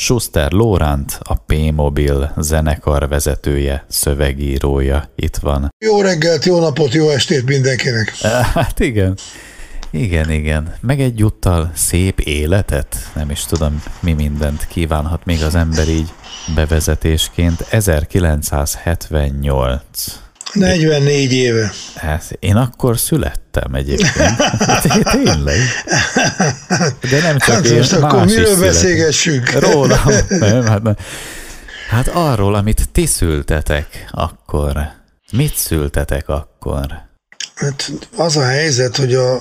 Schuster 0.00 0.52
Lóránt, 0.52 1.18
a 1.22 1.34
P-Mobil 1.34 2.32
zenekar 2.36 3.08
vezetője, 3.08 3.84
szövegírója 3.88 5.10
itt 5.14 5.36
van. 5.36 5.74
Jó 5.78 6.00
reggelt, 6.00 6.44
jó 6.44 6.60
napot, 6.60 6.94
jó 6.94 7.08
estét 7.08 7.44
mindenkinek! 7.44 8.14
Hát 8.54 8.80
igen. 8.80 9.18
Igen, 9.90 10.30
igen. 10.30 10.74
Meg 10.80 11.00
egyúttal 11.00 11.70
szép 11.74 12.20
életet, 12.20 12.96
nem 13.14 13.30
is 13.30 13.44
tudom, 13.44 13.82
mi 14.00 14.12
mindent 14.12 14.66
kívánhat 14.66 15.24
még 15.24 15.42
az 15.42 15.54
ember 15.54 15.88
így 15.88 16.12
bevezetésként. 16.54 17.60
1978. 17.60 20.29
44 20.52 21.32
éve. 21.32 21.72
Hát, 21.94 22.36
én 22.38 22.56
akkor 22.56 22.98
születtem 22.98 23.74
egyébként. 23.74 24.36
Tényleg. 25.12 25.58
De 27.10 27.20
nem 27.22 27.38
csak 27.38 27.54
hát 27.54 27.64
én, 27.64 27.76
most 27.76 27.92
akkor 27.92 28.24
miről 28.24 28.58
beszélgessünk? 28.60 29.50
Rólam. 29.50 29.98
Nem, 30.28 30.66
hát, 30.66 30.82
nem. 30.82 30.96
hát 31.88 32.08
arról, 32.08 32.54
amit 32.54 32.88
ti 32.92 33.06
szültetek 33.06 34.08
akkor. 34.10 34.76
Mit 35.32 35.54
szültetek 35.56 36.28
akkor? 36.28 36.86
Hát 37.54 37.92
az 38.16 38.36
a 38.36 38.44
helyzet, 38.44 38.96
hogy 38.96 39.14
a 39.14 39.40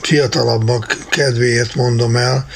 fiatalabbak 0.00 1.06
kedvéért 1.08 1.74
mondom 1.74 2.16
el, 2.16 2.46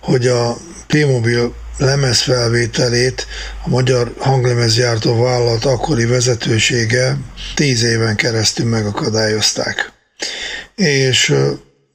hogy 0.00 0.26
a 0.26 0.56
Playmobil 0.86 1.54
lemezfelvételét 1.78 3.26
a 3.64 3.68
magyar 3.68 4.14
hanglemezgyártó 4.18 5.22
vállalat 5.22 5.64
akkori 5.64 6.04
vezetősége 6.04 7.16
tíz 7.54 7.82
éven 7.82 8.16
keresztül 8.16 8.66
megakadályozták. 8.66 9.92
És 10.74 11.34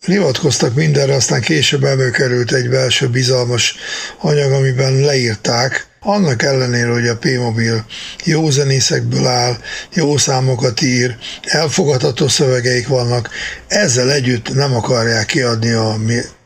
hivatkoztak 0.05 0.73
mindenre, 0.73 1.15
aztán 1.15 1.41
később 1.41 1.83
előkerült 1.83 2.51
egy 2.51 2.69
belső 2.69 3.07
bizalmas 3.07 3.75
anyag, 4.17 4.51
amiben 4.51 4.93
leírták, 4.93 5.87
annak 5.99 6.43
ellenére, 6.43 6.91
hogy 6.91 7.07
a 7.07 7.17
P-Mobil 7.17 7.85
jó 8.23 8.49
zenészekből 8.49 9.27
áll, 9.27 9.57
jó 9.93 10.17
számokat 10.17 10.81
ír, 10.81 11.15
elfogadható 11.41 12.27
szövegeik 12.27 12.87
vannak, 12.87 13.29
ezzel 13.67 14.11
együtt 14.11 14.53
nem 14.53 14.75
akarják 14.75 15.25
kiadni 15.25 15.71
a 15.71 15.95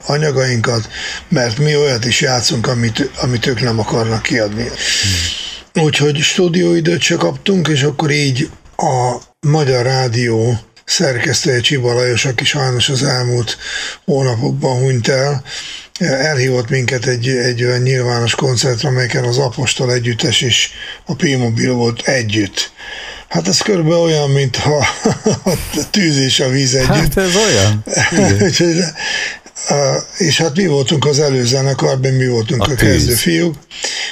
anyagainkat, 0.06 0.90
mert 1.30 1.58
mi 1.58 1.76
olyat 1.76 2.06
is 2.06 2.22
játszunk, 2.22 2.68
amit, 2.68 3.10
amit 3.22 3.46
ők 3.46 3.62
nem 3.62 3.80
akarnak 3.80 4.22
kiadni. 4.22 4.64
Hmm. 4.64 5.84
Úgyhogy 5.84 6.18
stúdióidőt 6.18 7.02
se 7.02 7.16
kaptunk, 7.16 7.68
és 7.68 7.84
akkor 7.84 8.12
így 8.12 8.50
a 8.78 9.16
Magyar 9.48 9.86
Rádió 9.86 10.60
szerkesztője 10.86 11.60
Csiba 11.60 11.94
Lajos, 11.94 12.26
aki 12.26 12.46
sajnos 12.46 12.90
az 12.90 13.04
elmúlt 13.04 13.58
hónapokban 14.06 14.80
hunyt 14.80 15.08
el, 15.08 15.44
elhívott 16.00 16.70
minket 16.70 17.06
egy, 17.06 17.28
egy 17.28 17.64
olyan 17.64 17.82
nyilvános 17.82 18.36
koncertre, 18.36 18.88
amelyeken 18.88 19.24
az 19.24 19.38
Apostol 19.38 19.94
együttes 19.94 20.42
és 20.42 20.70
a 21.06 21.16
P-Mobil 21.16 21.74
volt 21.74 22.08
együtt. 22.08 22.72
Hát 23.28 23.48
ez 23.48 23.58
körülbelül 23.58 24.00
olyan, 24.00 24.30
mint 24.30 24.56
ha 24.56 24.78
a 25.44 25.58
tűz 25.90 26.18
és 26.18 26.40
a 26.40 26.50
víz 26.50 26.74
együtt. 26.74 26.88
Hát 26.88 27.18
ez 27.18 27.36
olyan. 27.36 27.84
és 30.18 30.38
hát 30.38 30.56
mi 30.56 30.68
voltunk 30.68 31.06
az 31.06 31.20
előzenekarban, 31.20 32.12
mi 32.12 32.28
voltunk 32.28 32.68
a, 32.68 32.72
a 32.72 32.76
kezdő 32.76 33.14
fiúk, 33.14 33.56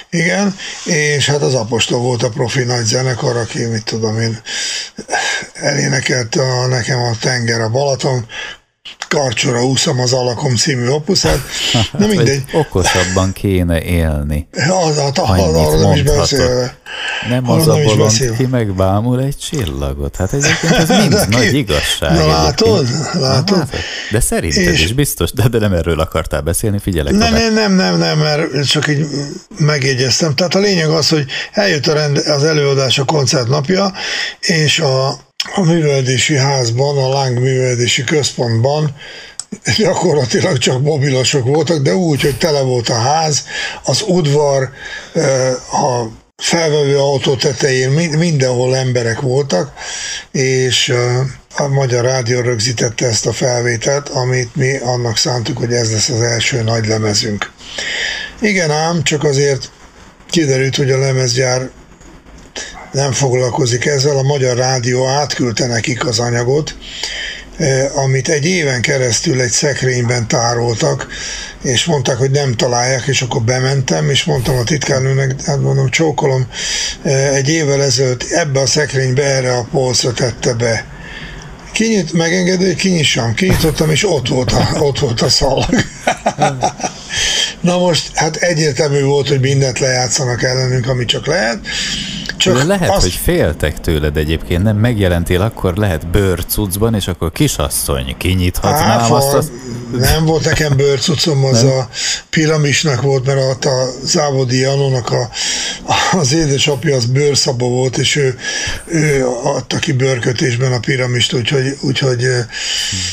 igen, 0.10 0.56
és 0.86 1.26
hát 1.26 1.42
az 1.42 1.54
Apostol 1.54 2.00
volt 2.00 2.24
a 2.24 2.30
profi 2.30 2.64
nagy 2.64 2.86
zenekar, 2.86 3.38
aki, 3.38 3.66
mit 3.66 3.84
tudom 3.84 4.20
én, 4.20 4.42
elénekelte 5.54 6.42
a, 6.42 6.68
nekem 6.68 7.00
a 7.00 7.18
tenger 7.20 7.62
a 7.62 7.70
Balaton, 7.70 8.26
Karcsora 9.12 9.66
úszom 9.66 10.00
az 10.00 10.14
Alakom 10.14 10.56
című 10.56 10.88
opuszát. 10.88 11.40
Na 12.00 12.08
mindegy. 12.08 12.44
Okosabban 12.54 13.34
kéne 13.34 13.82
élni. 13.84 14.48
Az, 14.52 14.98
az, 14.98 15.12
az, 15.16 15.54
arra 15.56 15.80
nem 15.80 15.92
is 15.92 16.02
beszélve. 16.02 16.76
Nem 17.30 17.50
az 17.50 17.68
a 17.68 17.78
bolond, 17.84 18.36
ki 18.38 18.46
megbámul 18.46 19.22
egy 19.22 19.38
csillagot. 19.38 20.16
Hát 20.16 20.34
egyébként 20.34 20.74
ez 20.74 20.90
mind 21.00 21.14
de 21.14 21.26
nagy 21.30 21.50
ki? 21.50 21.58
igazság. 21.58 22.14
Na 22.14 22.28
látod? 22.28 22.88
látod? 23.14 23.58
Na, 23.58 23.68
De 24.12 24.20
szerinted 24.20 24.74
és... 24.74 24.84
is 24.84 24.94
biztos, 24.94 25.32
de, 25.32 25.48
de 25.48 25.60
nem 25.60 25.74
erről 25.74 26.00
akartál 26.00 26.42
beszélni, 26.42 26.80
figyelek. 26.80 27.14
Nem, 27.14 27.34
nem, 27.34 27.54
nem, 27.54 27.74
nem, 27.74 27.98
nem, 27.98 28.18
mert 28.18 28.68
csak 28.68 28.88
így 28.88 29.06
megjegyeztem. 29.58 30.36
Tehát 30.36 30.56
a 30.56 30.60
lényeg 30.60 30.90
az, 30.90 31.10
hogy 31.10 31.26
eljött 31.52 31.88
a 31.88 31.94
rend, 31.94 32.18
az 32.18 32.44
előadás 32.44 33.00
a 33.00 33.04
koncert 33.04 33.48
napja, 33.48 33.94
és 34.40 34.80
a 34.80 35.20
a 35.56 35.62
művelési 35.62 36.36
házban, 36.38 36.98
a 36.98 37.08
Láng 37.08 37.40
művelési 37.40 38.04
központban 38.04 38.96
gyakorlatilag 39.78 40.58
csak 40.58 40.82
mobilosok 40.82 41.46
voltak, 41.46 41.82
de 41.82 41.96
úgy, 41.96 42.22
hogy 42.22 42.38
tele 42.38 42.62
volt 42.62 42.90
a 42.90 43.00
ház, 43.00 43.46
az 43.84 44.04
udvar, 44.08 44.70
a 45.72 46.06
felvevő 46.38 46.98
autó 46.98 47.36
tetején 47.36 47.90
mindenhol 48.18 48.76
emberek 48.76 49.20
voltak, 49.20 49.74
és 50.32 50.94
a 51.56 51.68
Magyar 51.68 52.04
Rádió 52.04 52.42
rögzítette 52.42 53.06
ezt 53.06 53.26
a 53.26 53.34
felvételt, 53.34 54.10
amit 54.10 54.56
mi 54.56 54.78
annak 54.78 55.18
szántuk, 55.18 55.58
hogy 55.58 55.74
ez 55.74 55.92
lesz 55.92 56.10
az 56.10 56.22
első 56.22 56.62
nagy 56.62 56.88
lemezünk. 56.88 57.52
Igen 58.40 58.72
ám, 58.72 59.04
csak 59.04 59.24
azért 59.24 59.70
kiderült, 60.30 60.76
hogy 60.76 60.92
a 60.92 61.00
lemezgyár 61.00 61.70
nem 62.92 63.12
foglalkozik 63.12 63.86
ezzel, 63.86 64.18
a 64.18 64.22
Magyar 64.22 64.58
Rádió 64.58 65.08
átküldte 65.08 65.68
nekik 65.68 66.06
az 66.06 66.20
anyagot, 66.20 66.76
eh, 67.58 67.98
amit 67.98 68.30
egy 68.30 68.46
éven 68.46 68.82
keresztül 68.82 69.42
egy 69.42 69.52
szekrényben 69.52 70.28
tároltak, 70.28 71.08
és 71.64 71.86
mondták, 71.86 72.18
hogy 72.18 72.32
nem 72.32 72.56
találják, 72.56 73.08
és 73.08 73.22
akkor 73.22 73.42
bementem, 73.42 74.10
és 74.10 74.24
mondtam 74.24 74.58
a 74.58 74.64
titkárnőnek, 74.64 75.42
hát 75.46 75.62
mondom, 75.62 75.90
csókolom, 75.90 76.48
eh, 77.04 77.36
egy 77.36 77.50
évvel 77.50 77.84
ezelőtt 77.84 78.24
ebbe 78.32 78.60
a 78.60 78.66
szekrénybe 78.66 79.24
erre 79.24 79.54
a 79.54 79.68
polcra 79.72 80.14
tette 80.14 80.54
be. 80.54 80.86
Kinyit, 81.72 82.14
megengedő, 82.14 82.66
hogy 82.66 82.76
kinyissam. 82.76 83.34
Kinyitottam, 83.34 83.92
és 83.92 84.10
ott 84.10 84.28
volt 84.28 84.52
a, 84.52 84.78
ott 84.80 85.00
volt 85.00 85.22
a 85.22 85.30
szalag. 85.30 85.70
Na 87.62 87.78
most, 87.78 88.12
hát 88.14 88.36
egyértelmű 88.36 89.02
volt, 89.02 89.28
hogy 89.28 89.40
mindent 89.40 89.80
lejátszanak 89.80 90.44
ellenünk, 90.44 90.88
ami 90.88 91.06
csak 91.06 91.28
lehet, 91.28 91.60
csak 92.42 92.58
De 92.58 92.64
lehet, 92.64 92.90
azt... 92.90 93.02
hogy 93.02 93.20
féltek 93.24 93.80
tőled 93.80 94.18
egyébként, 94.18 94.64
nem 94.64 94.78
megjelentél, 94.78 95.42
akkor 95.42 95.76
lehet 95.76 96.08
bőrcucban, 96.08 96.96
és 96.96 97.08
akkor 97.08 97.32
kisasszony, 97.32 98.16
kinyithatnám 98.18 99.00
Áfa, 99.00 99.16
azt, 99.16 99.34
azt... 99.34 99.52
Nem 99.92 100.26
volt 100.26 100.46
nekem 100.46 100.76
bőrcucom, 100.76 101.46
az 101.46 101.64
nem? 101.64 101.72
a 101.72 101.90
piramisnak 102.30 103.02
volt, 103.02 103.26
mert 103.26 103.66
a 103.66 103.90
Závodi 104.04 104.60
Janónak 104.60 105.10
a, 105.10 105.30
az 106.18 106.34
édesapja 106.34 106.96
az 106.96 107.06
bőrszaba 107.06 107.68
volt, 107.68 107.98
és 107.98 108.16
ő, 108.16 108.38
ő 108.86 109.26
adta 109.44 109.78
ki 109.78 109.92
bőrkötésben 109.92 110.72
a 110.72 110.80
piramist, 110.80 111.34
úgyhogy, 111.34 111.78
úgyhogy 111.82 112.28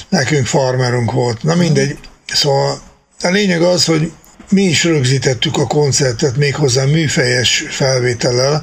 nekünk 0.08 0.46
farmerunk 0.46 1.12
volt. 1.12 1.42
Na 1.42 1.54
mindegy, 1.54 1.98
szóval 2.26 2.78
a 3.22 3.28
lényeg 3.28 3.62
az, 3.62 3.84
hogy 3.84 4.12
mi 4.50 4.62
is 4.62 4.84
rögzítettük 4.84 5.56
a 5.56 5.66
koncertet 5.66 6.36
méghozzá 6.36 6.84
műfejes 6.84 7.64
felvétellel. 7.68 8.62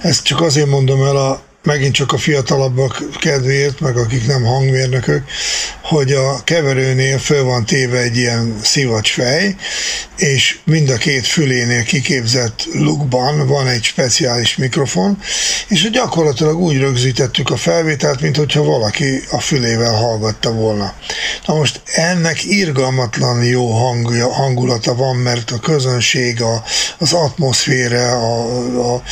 Ezt 0.00 0.24
csak 0.24 0.40
azért 0.40 0.66
mondom 0.66 1.02
el 1.02 1.16
a 1.16 1.47
megint 1.68 1.94
csak 1.94 2.12
a 2.12 2.18
fiatalabbak 2.18 3.02
kedvéért, 3.20 3.80
meg 3.80 3.96
akik 3.96 4.26
nem 4.26 4.44
hangmérnökök, 4.44 5.24
hogy 5.82 6.12
a 6.12 6.44
keverőnél 6.44 7.18
föl 7.18 7.42
van 7.42 7.64
téve 7.64 7.98
egy 7.98 8.16
ilyen 8.16 8.56
szivacsfej, 8.62 9.56
és 10.16 10.58
mind 10.64 10.90
a 10.90 10.96
két 10.96 11.26
fülénél 11.26 11.82
kiképzett 11.82 12.68
lukban 12.72 13.46
van 13.46 13.66
egy 13.66 13.82
speciális 13.82 14.56
mikrofon, 14.56 15.18
és 15.68 15.90
gyakorlatilag 15.90 16.58
úgy 16.58 16.78
rögzítettük 16.78 17.50
a 17.50 17.56
felvételt, 17.56 18.20
mint 18.20 18.36
hogyha 18.36 18.62
valaki 18.62 19.22
a 19.30 19.40
fülével 19.40 19.94
hallgatta 19.94 20.52
volna. 20.52 20.94
Na 21.46 21.54
most 21.54 21.80
ennek 21.94 22.44
irgalmatlan 22.44 23.44
jó 23.44 23.70
hangja, 23.70 24.32
hangulata 24.32 24.94
van, 24.94 25.16
mert 25.16 25.50
a 25.50 25.58
közönség, 25.58 26.42
a, 26.42 26.62
az 26.98 27.12
atmoszféra, 27.12 28.10
a, 28.10 28.94
a, 28.94 29.02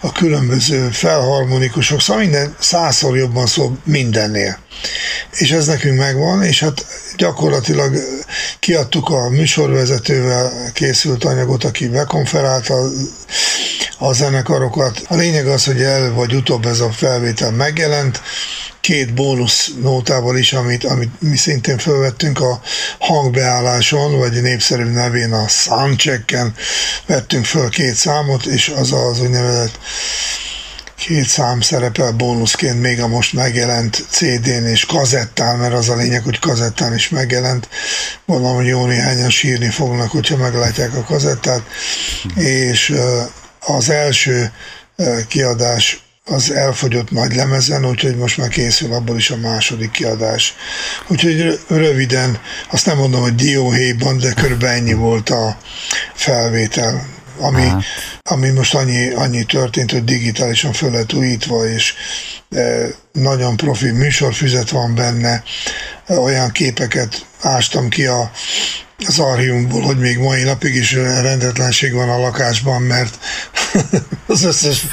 a 0.00 0.12
különböző 0.12 0.88
felharmonikusok, 0.92 2.00
szóval 2.04 2.22
minden 2.22 2.56
százszor 2.60 3.16
jobban 3.16 3.46
szól 3.46 3.78
mindennél. 3.84 4.58
És 5.32 5.50
ez 5.50 5.66
nekünk 5.66 5.98
megvan, 5.98 6.42
és 6.42 6.60
hát 6.60 6.86
gyakorlatilag 7.16 7.96
kiadtuk 8.60 9.08
a 9.08 9.28
műsorvezetővel 9.28 10.52
készült 10.72 11.24
anyagot, 11.24 11.64
aki 11.64 11.88
bekonferálta 11.88 12.74
a, 13.98 14.12
zenekarokat. 14.12 15.02
A 15.08 15.14
lényeg 15.14 15.46
az, 15.46 15.64
hogy 15.64 15.82
el 15.82 16.12
vagy 16.12 16.34
utóbb 16.34 16.66
ez 16.66 16.80
a 16.80 16.90
felvétel 16.90 17.50
megjelent, 17.50 18.20
két 18.80 19.14
bónusz 19.14 19.70
nótával 19.82 20.36
is, 20.36 20.52
amit, 20.52 20.84
amit 20.84 21.20
mi 21.20 21.36
szintén 21.36 21.78
felvettünk 21.78 22.40
a 22.40 22.60
hangbeálláson, 22.98 24.18
vagy 24.18 24.42
népszerű 24.42 24.84
nevén 24.84 25.32
a 25.32 25.48
soundchecken 25.48 26.54
vettünk 27.06 27.44
föl 27.44 27.68
két 27.68 27.94
számot, 27.94 28.46
és 28.46 28.72
az 28.76 28.92
az 28.92 29.20
úgynevezett 29.20 29.78
két 30.96 31.28
szám 31.28 31.60
szerepel 31.60 32.12
bónuszként 32.12 32.80
még 32.80 33.00
a 33.00 33.08
most 33.08 33.32
megjelent 33.32 34.04
CD-n 34.10 34.66
és 34.66 34.84
kazettán, 34.84 35.58
mert 35.58 35.74
az 35.74 35.88
a 35.88 35.96
lényeg, 35.96 36.22
hogy 36.22 36.38
kazettán 36.38 36.94
is 36.94 37.08
megjelent. 37.08 37.68
Mondom, 38.24 38.54
hogy 38.54 38.66
jó 38.66 38.86
néhányan 38.86 39.30
sírni 39.30 39.70
fognak, 39.70 40.10
hogyha 40.10 40.36
meglátják 40.36 40.94
a 40.94 41.04
kazettát. 41.04 41.62
És 42.34 42.94
az 43.60 43.90
első 43.90 44.52
kiadás 45.28 46.04
az 46.24 46.50
elfogyott 46.50 47.10
nagy 47.10 47.34
lemezen, 47.34 47.86
úgyhogy 47.86 48.16
most 48.16 48.36
már 48.36 48.48
készül 48.48 48.92
abból 48.92 49.16
is 49.16 49.30
a 49.30 49.36
második 49.36 49.90
kiadás. 49.90 50.54
Úgyhogy 51.08 51.60
röviden, 51.68 52.38
azt 52.70 52.86
nem 52.86 52.96
mondom, 52.96 53.20
hogy 53.20 53.34
dióhéjban, 53.34 54.18
de 54.18 54.32
körülbelül 54.32 54.76
ennyi 54.76 54.92
volt 54.92 55.30
a 55.30 55.58
felvétel, 56.14 57.06
ami, 57.38 57.72
ami 58.22 58.48
most 58.48 58.74
annyi, 58.74 59.10
annyi 59.10 59.44
történt, 59.44 59.90
hogy 59.90 60.04
digitálisan 60.04 60.72
föl 60.72 60.90
lett 60.90 61.12
újítva, 61.12 61.68
és 61.68 61.94
e, 62.50 62.86
nagyon 63.12 63.56
profi 63.56 63.90
műsorfüzet 63.90 64.70
van 64.70 64.94
benne, 64.94 65.42
olyan 66.08 66.50
képeket 66.50 67.26
ástam 67.40 67.88
ki 67.88 68.06
a 68.06 68.30
az 69.06 69.18
archiumból, 69.18 69.80
hogy 69.82 69.98
még 69.98 70.18
mai 70.18 70.42
napig 70.42 70.74
is 70.74 70.92
rendetlenség 70.92 71.92
van 71.92 72.08
a 72.08 72.18
lakásban, 72.18 72.82
mert 72.82 73.18
az 74.26 74.44
összes 74.44 74.86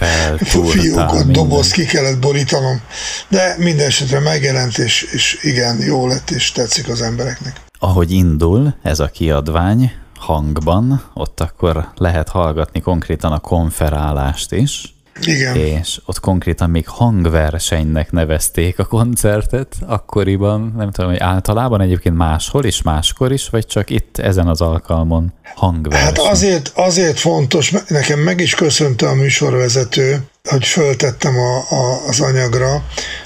fiókot, 0.44 1.32
doboz 1.32 1.72
ki 1.72 1.86
kellett 1.86 2.20
borítanom, 2.20 2.82
de 3.28 3.56
minden 3.58 3.88
esetre 3.88 4.20
megjelent, 4.20 4.78
és, 4.78 5.02
és 5.12 5.40
igen, 5.42 5.82
jó 5.82 6.08
lett, 6.08 6.30
és 6.30 6.52
tetszik 6.52 6.90
az 6.90 7.02
embereknek. 7.02 7.62
Ahogy 7.80 8.12
indul 8.12 8.76
ez 8.84 9.00
a 9.00 9.08
kiadvány 9.08 9.92
hangban, 10.22 11.04
ott 11.14 11.40
akkor 11.40 11.88
lehet 11.96 12.30
hallgatni 12.30 12.80
konkrétan 12.80 13.32
a 13.32 13.40
konferálást 13.40 14.52
is, 14.52 14.94
igen. 15.22 15.56
És 15.56 16.00
ott 16.06 16.20
konkrétan 16.20 16.70
még 16.70 16.88
hangversenynek 16.88 18.12
nevezték 18.12 18.80
a 18.80 18.86
koncertet 18.86 19.76
akkoriban, 19.88 20.74
nem 20.78 20.92
tudom, 20.92 21.10
hogy 21.10 21.20
általában 21.20 21.82
egyébként 21.82 22.16
máshol 22.16 22.66
is, 22.66 22.82
máskor 22.82 23.32
is, 23.32 23.50
vagy 23.50 23.66
csak 23.66 23.90
itt 23.90 24.18
ezen 24.18 24.48
az 24.48 24.62
alkalmon 24.62 25.34
hangverseny? 25.56 26.06
Hát 26.06 26.18
azért, 26.18 26.72
azért 26.76 27.20
fontos, 27.20 27.74
nekem 27.88 28.20
meg 28.20 28.40
is 28.40 28.56
köszönte 28.56 29.08
a 29.08 29.14
műsorvezető, 29.14 30.24
hogy 30.44 30.66
föltettem 30.66 31.38
a, 31.38 31.58
a, 31.58 32.08
az 32.08 32.20
anyagra, 32.20 32.84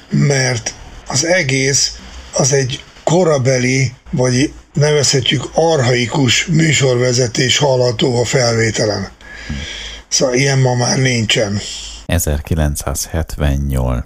mert 0.10 0.74
az 1.08 1.26
egész 1.26 2.00
az 2.34 2.54
egy 2.54 2.84
korabeli, 3.04 3.94
vagy 4.12 4.54
nevezhetjük 4.76 5.44
arhaikus 5.54 6.46
műsorvezetés 6.46 7.58
hallható 7.58 8.22
a 8.22 8.26
felvételen. 8.26 9.08
Szóval 10.08 10.36
ilyen 10.36 10.60
ma 10.60 10.76
már 10.76 10.98
nincsen. 10.98 11.60
1978. 12.06 14.06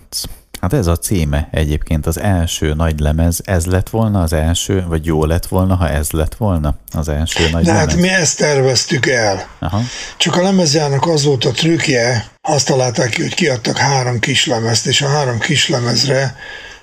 Hát 0.61 0.73
ez 0.73 0.87
a 0.87 0.95
címe 0.95 1.47
egyébként 1.51 2.05
az 2.05 2.19
első 2.19 2.73
nagy 2.73 2.99
lemez, 2.99 3.39
ez 3.43 3.65
lett 3.65 3.89
volna 3.89 4.21
az 4.21 4.33
első, 4.33 4.85
vagy 4.87 5.05
jó 5.05 5.25
lett 5.25 5.45
volna, 5.45 5.75
ha 5.75 5.89
ez 5.89 6.11
lett 6.11 6.35
volna 6.35 6.75
az 6.91 7.09
első 7.09 7.49
nagy 7.49 7.65
De 7.65 7.73
lemez? 7.73 7.89
hát 7.89 7.99
mi 7.99 8.09
ezt 8.09 8.37
terveztük 8.37 9.07
el. 9.07 9.47
Aha. 9.59 9.81
Csak 10.17 10.35
a 10.35 10.41
lemezjának 10.41 11.07
az 11.07 11.23
volt 11.23 11.45
a 11.45 11.51
trükkje, 11.51 12.25
azt 12.41 12.67
találták 12.67 13.09
ki, 13.09 13.21
hogy 13.21 13.33
kiadtak 13.33 13.77
három 13.77 14.19
kislemezt, 14.19 14.87
és 14.87 15.01
a 15.01 15.07
három 15.07 15.39
kislemezre 15.39 16.35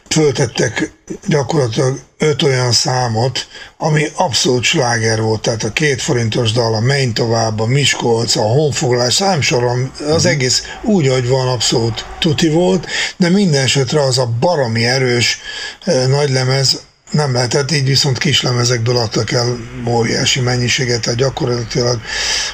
föltettek 0.08 0.93
gyakorlatilag 1.26 2.00
öt 2.19 2.43
olyan 2.43 2.73
számot, 2.73 3.47
ami 3.76 4.08
abszolút 4.14 4.62
sláger 4.62 5.20
volt, 5.20 5.41
tehát 5.41 5.62
a 5.62 5.73
két 5.73 6.03
forintos 6.03 6.53
dal, 6.53 6.75
a 6.75 6.81
Menj 6.81 7.12
tovább, 7.12 7.61
a 7.61 7.67
Miskolc, 7.67 8.37
a 8.37 8.43
Honfoglás, 8.43 9.14
számsorom, 9.14 9.93
az 10.08 10.23
mhm. 10.23 10.32
egész 10.32 10.62
úgy, 10.82 11.08
hogy 11.08 11.29
van, 11.29 11.49
abszolút 11.49 12.06
tuti 12.19 12.49
volt, 12.49 12.87
de 13.17 13.29
minden 13.29 13.62
esetre 13.62 14.03
az 14.03 14.19
a 14.19 14.32
baromi 14.41 14.85
erős 14.85 15.41
eh, 15.85 16.06
nagylemez, 16.06 16.81
nem 17.11 17.32
lehetett, 17.32 17.70
így 17.70 17.87
viszont 17.87 18.19
kislemezekből 18.19 18.97
adtak 18.97 19.32
el 19.32 19.56
óriási 19.88 20.41
mennyiséget, 20.41 21.00
tehát 21.00 21.19
gyakorlatilag 21.19 22.00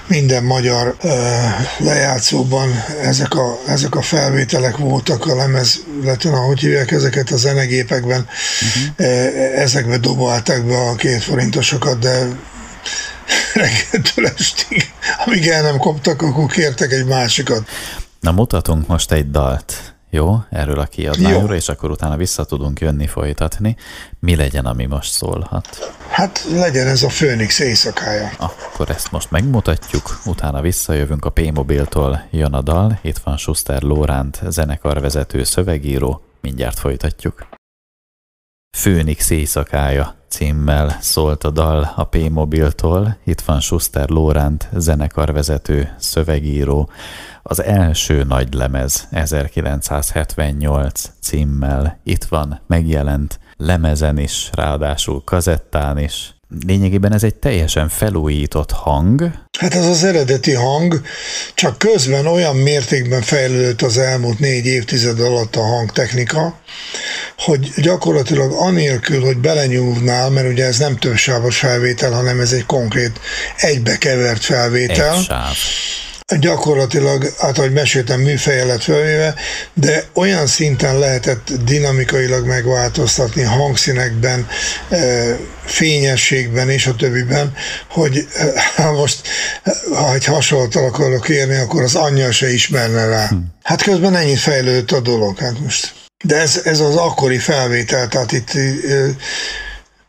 minden 0.07 0.45
magyar 0.45 0.97
uh, 1.03 1.13
lejátszóban 1.79 2.85
ezek 3.03 3.35
a, 3.35 3.59
ezek 3.67 3.95
a 3.95 4.03
felvételek 4.03 4.77
voltak 4.77 5.27
a 5.27 5.35
lemez, 5.35 5.81
illetve 6.03 6.31
ahogy 6.31 6.61
hívják 6.61 6.91
ezeket 6.91 7.31
a 7.31 7.37
zenegépekben, 7.37 8.27
uh-huh. 8.61 9.09
uh, 9.09 9.61
ezekbe 9.61 9.97
dobolták 9.97 10.65
be 10.65 10.77
a 10.77 10.95
két 10.95 11.23
forintosokat, 11.23 11.99
de 11.99 12.27
reggeltől 13.55 14.27
estig, 14.27 14.93
amíg 15.27 15.49
el 15.49 15.63
nem 15.63 15.79
koptak, 15.79 16.23
akkor 16.23 16.47
kértek 16.47 16.93
egy 16.93 17.05
másikat. 17.05 17.69
Na 18.21 18.33
mutatunk 18.33 18.87
most 18.87 19.13
egy 19.13 19.31
dalt. 19.31 19.92
Jó, 20.15 20.39
erről 20.51 20.79
a 20.79 20.87
kiadványról, 20.87 21.55
és 21.55 21.69
akkor 21.69 21.91
utána 21.91 22.17
vissza 22.17 22.45
tudunk 22.45 22.81
jönni, 22.81 23.07
folytatni. 23.07 23.77
Mi 24.19 24.37
legyen, 24.37 24.67
ami 24.67 24.87
most 24.87 25.13
szólhat? 25.13 25.95
Hát 26.09 26.47
legyen 26.51 26.87
ez 26.87 27.03
a 27.03 27.09
Főnix 27.09 27.59
éjszakája. 27.59 28.31
Akkor 28.39 28.91
ezt 28.91 29.11
most 29.11 29.31
megmutatjuk, 29.31 30.21
utána 30.27 30.61
visszajövünk 30.61 31.25
a 31.25 31.31
P-mobiltól, 31.31 32.27
jön 32.31 32.53
a 32.53 32.61
dal, 32.61 32.99
itt 33.03 33.19
van 33.19 33.37
Schuster 33.37 33.83
Lóránt, 33.83 34.41
zenekarvezető, 34.49 35.45
szövegíró, 35.45 36.23
mindjárt 36.41 36.79
folytatjuk. 36.79 37.47
Főnix 38.77 39.31
éjszakája 39.31 40.15
címmel 40.29 40.99
szólt 41.01 41.45
a 41.45 41.51
dal 41.51 41.93
a 41.97 42.05
P-mobiltól, 42.05 43.17
itt 43.25 43.41
van 43.41 43.61
Schuster 43.61 44.09
Lóránt, 44.09 44.69
zenekarvezető, 44.73 45.95
szövegíró, 45.99 46.91
az 47.43 47.63
első 47.63 48.25
nagy 48.25 48.55
lemez 48.55 49.09
1978 49.11 51.03
címmel 51.23 52.01
itt 52.05 52.25
van, 52.25 52.61
megjelent 52.67 53.39
lemezen 53.57 54.19
is, 54.19 54.51
ráadásul 54.53 55.23
kazettán 55.25 55.99
is. 55.99 56.35
Lényegében 56.67 57.13
ez 57.13 57.25
egy 57.25 57.35
teljesen 57.35 57.89
felújított 57.89 58.71
hang. 58.71 59.33
Hát 59.59 59.75
ez 59.75 59.87
az 59.87 60.05
eredeti 60.05 60.53
hang, 60.53 61.01
csak 61.55 61.79
közben 61.79 62.27
olyan 62.27 62.57
mértékben 62.57 63.23
fejlődött 63.23 63.83
az 63.83 63.99
elmúlt 63.99 64.39
négy 64.39 64.67
évtized 64.67 65.21
alatt 65.21 65.57
a 65.57 65.63
hangtechnika, 65.63 66.59
hogy 67.39 67.73
gyakorlatilag 67.77 68.53
anélkül, 68.53 69.25
hogy 69.25 69.39
belenyúlnál, 69.39 70.31
mert 70.31 70.49
ugye 70.49 70.65
ez 70.65 70.79
nem 70.79 70.97
többsávos 70.97 71.59
felvétel, 71.59 72.13
hanem 72.13 72.41
ez 72.41 72.53
egy 72.53 72.67
konkrét 72.67 73.21
egybekevert 73.57 74.45
felvétel. 74.45 75.15
Egy 75.15 75.23
sáv 75.23 75.55
gyakorlatilag, 76.41 77.35
hát 77.39 77.59
ahogy 77.59 77.73
meséltem, 77.73 78.21
műfeje 78.21 78.65
lett 78.65 78.83
felvéve, 78.83 79.35
de 79.75 80.05
olyan 80.15 80.47
szinten 80.47 80.99
lehetett 80.99 81.53
dinamikailag 81.65 82.47
megváltoztatni 82.47 83.43
hangszínekben, 83.43 84.47
e, 84.89 84.99
fényességben 85.65 86.71
és 86.71 86.87
a 86.87 86.95
többiben, 86.95 87.55
hogy 87.91 88.27
ha 88.77 88.93
most, 88.93 89.29
ha 89.95 90.15
egy 90.15 90.25
hasonlót 90.25 90.75
akarok 90.75 91.29
érni, 91.29 91.57
akkor 91.57 91.83
az 91.83 91.95
anyja 91.95 92.33
se 92.33 92.53
ismerne 92.53 93.07
rá. 93.07 93.29
Hm. 93.29 93.37
Hát 93.63 93.83
közben 93.83 94.17
ennyit 94.17 94.39
fejlődött 94.39 94.91
a 94.91 95.01
dolog, 95.01 95.39
hát 95.39 95.61
most. 95.61 95.95
De 96.25 96.37
ez, 96.37 96.61
ez 96.65 96.81
az 96.81 96.97
akkori 96.97 97.39
felvétel, 97.39 98.09
tehát 98.09 98.33
itt 98.33 98.51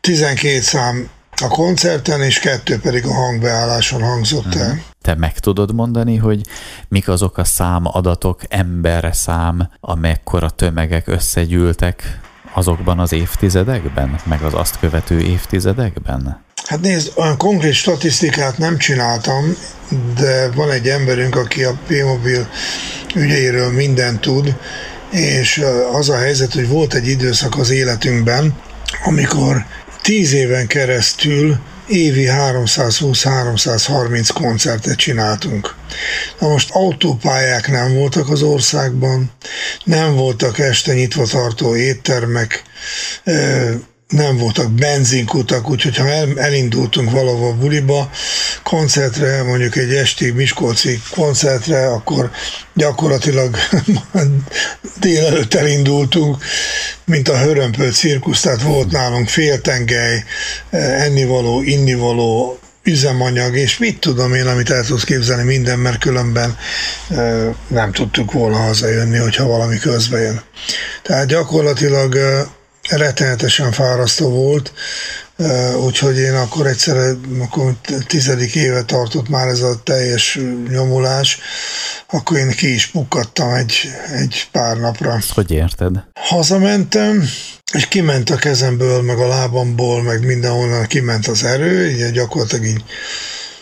12 0.00 0.60
szám 0.60 1.08
a 1.42 1.48
koncerten, 1.48 2.22
és 2.22 2.38
kettő 2.38 2.78
pedig 2.78 3.04
a 3.04 3.12
hangbeálláson 3.12 4.02
hangzott 4.02 4.54
el. 4.54 4.82
Te 5.04 5.14
meg 5.14 5.38
tudod 5.38 5.74
mondani, 5.74 6.16
hogy 6.16 6.40
mik 6.88 7.08
azok 7.08 7.38
a 7.38 7.44
számadatok, 7.44 8.40
szám, 9.12 9.70
amekkora 9.80 10.50
tömegek 10.50 11.06
összegyűltek 11.08 12.20
azokban 12.52 12.98
az 12.98 13.12
évtizedekben, 13.12 14.20
meg 14.24 14.42
az 14.42 14.54
azt 14.54 14.78
követő 14.78 15.20
évtizedekben? 15.20 16.44
Hát 16.66 16.80
nézd, 16.80 17.12
olyan 17.16 17.36
konkrét 17.36 17.72
statisztikát 17.72 18.58
nem 18.58 18.78
csináltam, 18.78 19.56
de 20.14 20.50
van 20.50 20.70
egy 20.70 20.88
emberünk, 20.88 21.36
aki 21.36 21.64
a 21.64 21.78
P-Mobil 21.86 22.48
ügyeiről 23.14 23.72
mindent 23.72 24.20
tud, 24.20 24.56
és 25.10 25.64
az 25.92 26.08
a 26.08 26.16
helyzet, 26.16 26.52
hogy 26.52 26.68
volt 26.68 26.94
egy 26.94 27.08
időszak 27.08 27.58
az 27.58 27.70
életünkben, 27.70 28.54
amikor 29.04 29.64
tíz 30.02 30.32
éven 30.32 30.66
keresztül 30.66 31.58
évi 31.86 32.26
320-330 32.28 34.28
koncertet 34.34 34.96
csináltunk. 34.96 35.74
Na 36.38 36.48
most 36.48 36.70
autópályák 36.70 37.70
nem 37.70 37.94
voltak 37.94 38.30
az 38.30 38.42
országban, 38.42 39.30
nem 39.84 40.14
voltak 40.14 40.58
este 40.58 40.94
nyitva 40.94 41.26
tartó 41.26 41.76
éttermek, 41.76 42.62
nem 44.14 44.36
voltak 44.36 44.70
benzinkutak, 44.70 45.70
úgyhogy 45.70 45.96
ha 45.96 46.08
el, 46.08 46.38
elindultunk 46.38 47.10
valahol 47.10 47.52
buliba, 47.52 48.10
koncertre, 48.62 49.42
mondjuk 49.42 49.76
egy 49.76 49.94
esti 49.94 50.30
Miskolci 50.30 51.00
koncertre, 51.10 51.86
akkor 51.86 52.30
gyakorlatilag 52.74 53.56
délelőtt 55.00 55.54
elindultunk, 55.54 56.36
mint 57.04 57.28
a 57.28 57.38
hörömpöl 57.38 57.92
cirkusz, 57.92 58.40
tehát 58.40 58.62
volt 58.62 58.90
nálunk 58.90 59.28
féltengely, 59.28 60.24
ennivaló, 60.70 61.62
innivaló, 61.62 62.58
üzemanyag, 62.82 63.56
és 63.56 63.78
mit 63.78 64.00
tudom 64.00 64.34
én, 64.34 64.46
amit 64.46 64.70
el 64.70 64.84
tudsz 64.84 65.04
képzelni 65.04 65.42
minden, 65.42 65.78
mert 65.78 65.98
különben 65.98 66.56
nem 67.68 67.92
tudtuk 67.92 68.32
volna 68.32 68.56
hazajönni, 68.56 69.18
hogyha 69.18 69.46
valami 69.46 69.78
közbe 69.78 70.18
jön. 70.18 70.42
Tehát 71.02 71.26
gyakorlatilag 71.26 72.16
rettenetesen 72.88 73.72
fárasztó 73.72 74.28
volt, 74.28 74.72
úgyhogy 75.84 76.18
én 76.18 76.34
akkor 76.34 76.66
egyszer, 76.66 77.16
akkor 77.40 77.72
tizedik 78.06 78.54
éve 78.54 78.82
tartott 78.82 79.28
már 79.28 79.48
ez 79.48 79.60
a 79.60 79.80
teljes 79.82 80.38
nyomulás, 80.68 81.38
akkor 82.10 82.36
én 82.36 82.50
ki 82.50 82.74
is 82.74 82.86
pukkadtam 82.86 83.54
egy, 83.54 83.90
egy 84.12 84.48
pár 84.52 84.76
napra. 84.76 85.18
Hogy 85.28 85.50
érted? 85.50 86.04
Hazamentem, 86.20 87.28
és 87.72 87.88
kiment 87.88 88.30
a 88.30 88.36
kezemből, 88.36 89.02
meg 89.02 89.18
a 89.18 89.28
lábamból, 89.28 90.02
meg 90.02 90.24
mindenhonnan 90.24 90.86
kiment 90.86 91.26
az 91.26 91.44
erő, 91.44 91.88
így 91.90 92.10
gyakorlatilag 92.10 92.66
így 92.66 92.84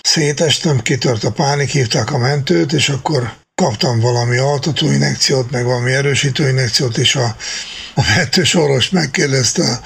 szétestem, 0.03 0.81
kitört 0.81 1.25
a 1.25 1.31
pánik, 1.31 1.71
hívták 1.71 2.13
a 2.13 2.19
mentőt, 2.19 2.73
és 2.73 2.89
akkor 2.89 3.33
kaptam 3.63 4.01
valami 4.01 4.37
altatóinekciót, 4.37 5.51
meg 5.51 5.65
valami 5.65 5.93
erősítőinekciót, 5.93 6.99
és 6.99 7.15
a, 7.15 7.37
a 7.95 8.03
mentős 8.17 8.55
orvos 8.55 8.91
megkérdezte 8.91 9.81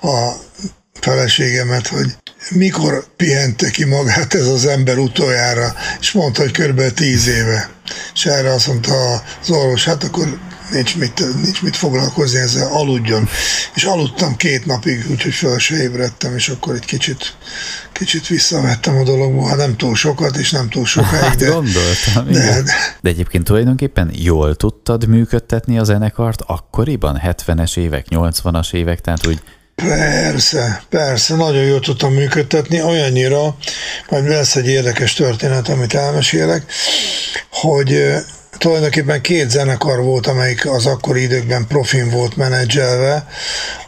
a, 0.00 0.08
a 0.08 0.36
feleségemet, 1.00 1.86
hogy 1.86 2.16
mikor 2.50 3.06
pihente 3.16 3.70
ki 3.70 3.84
magát 3.84 4.34
ez 4.34 4.46
az 4.46 4.66
ember 4.66 4.98
utoljára, 4.98 5.74
és 6.00 6.12
mondta, 6.12 6.42
hogy 6.42 6.50
kb. 6.50 6.94
tíz 6.94 7.26
éve. 7.26 7.70
És 8.14 8.26
erre 8.26 8.52
azt 8.52 8.66
mondta 8.66 9.22
az 9.42 9.50
orvos, 9.50 9.84
hát 9.84 10.04
akkor 10.04 10.38
nincs 10.72 10.96
mit, 10.96 11.22
nincs 11.42 11.62
mit 11.62 11.76
foglalkozni 11.76 12.38
ezzel, 12.38 12.68
aludjon. 12.72 13.28
És 13.74 13.84
aludtam 13.84 14.36
két 14.36 14.66
napig, 14.66 15.06
úgyhogy 15.10 15.34
fel 15.34 15.58
se 15.58 15.74
ébredtem, 15.82 16.36
és 16.36 16.48
akkor 16.48 16.74
egy 16.74 16.84
kicsit, 16.84 17.34
kicsit 17.92 18.26
visszavettem 18.26 18.96
a 18.96 19.02
dologból, 19.02 19.48
hát 19.48 19.56
nem 19.56 19.76
túl 19.76 19.94
sokat, 19.94 20.36
és 20.36 20.50
nem 20.50 20.68
túl 20.68 20.84
sokáig. 20.84 21.22
Hát 21.22 21.36
de, 21.36 21.46
gondoltam, 21.46 22.32
de, 22.32 22.62
de, 22.62 22.74
de 23.00 23.08
egyébként 23.08 23.44
tulajdonképpen 23.44 24.10
jól 24.14 24.54
tudtad 24.54 25.06
működtetni 25.06 25.78
a 25.78 25.84
zenekart 25.84 26.42
akkoriban, 26.46 27.20
70-es 27.24 27.78
évek, 27.78 28.06
80-as 28.10 28.74
évek, 28.74 29.00
tehát 29.00 29.26
úgy 29.26 29.42
Persze, 29.74 30.82
persze, 30.88 31.36
nagyon 31.36 31.62
jól 31.62 31.80
tudtam 31.80 32.12
működtetni, 32.12 32.82
olyannyira, 32.82 33.56
majd 34.08 34.28
lesz 34.28 34.56
egy 34.56 34.68
érdekes 34.68 35.12
történet, 35.14 35.68
amit 35.68 35.94
elmesélek, 35.94 36.64
hogy 37.50 38.14
tulajdonképpen 38.62 39.20
két 39.20 39.50
zenekar 39.50 40.02
volt, 40.02 40.26
amelyik 40.26 40.66
az 40.66 40.86
akkori 40.86 41.22
időkben 41.22 41.66
profin 41.66 42.10
volt 42.10 42.36
menedzselve. 42.36 43.26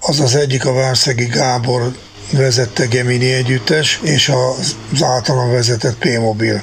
Az 0.01 0.21
az 0.21 0.35
egyik 0.35 0.67
a 0.67 0.73
Várszegi 0.73 1.25
Gábor 1.25 1.93
vezette 2.31 2.87
Gemini 2.87 3.33
együttes, 3.33 4.01
és 4.03 4.29
az 4.29 5.03
általam 5.03 5.51
vezetett 5.51 5.97
P-Mobil. 5.99 6.63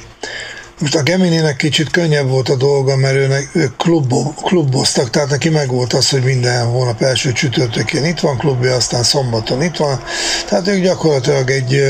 Most 0.82 0.96
a 0.96 1.04
Gemininek 1.04 1.56
kicsit 1.56 1.90
könnyebb 1.90 2.28
volt 2.28 2.50
a 2.50 2.56
dolga, 2.56 2.96
mert 2.96 3.16
őnek, 3.16 3.50
ők 3.54 3.78
klubbo, 3.78 4.34
kluboztak, 4.34 5.10
tehát 5.10 5.30
neki 5.30 5.50
meg 5.50 5.68
volt 5.68 5.94
az, 5.94 6.10
hogy 6.10 6.24
minden 6.24 6.66
hónap 6.66 7.02
első 7.02 7.32
csütörtökén 7.32 8.06
itt 8.06 8.20
van 8.20 8.38
klubja, 8.38 8.76
aztán 8.76 9.04
szombaton 9.04 9.62
itt 9.62 9.76
van. 9.76 10.04
Tehát 10.48 10.68
ők 10.68 10.82
gyakorlatilag 10.82 11.50
egy 11.50 11.82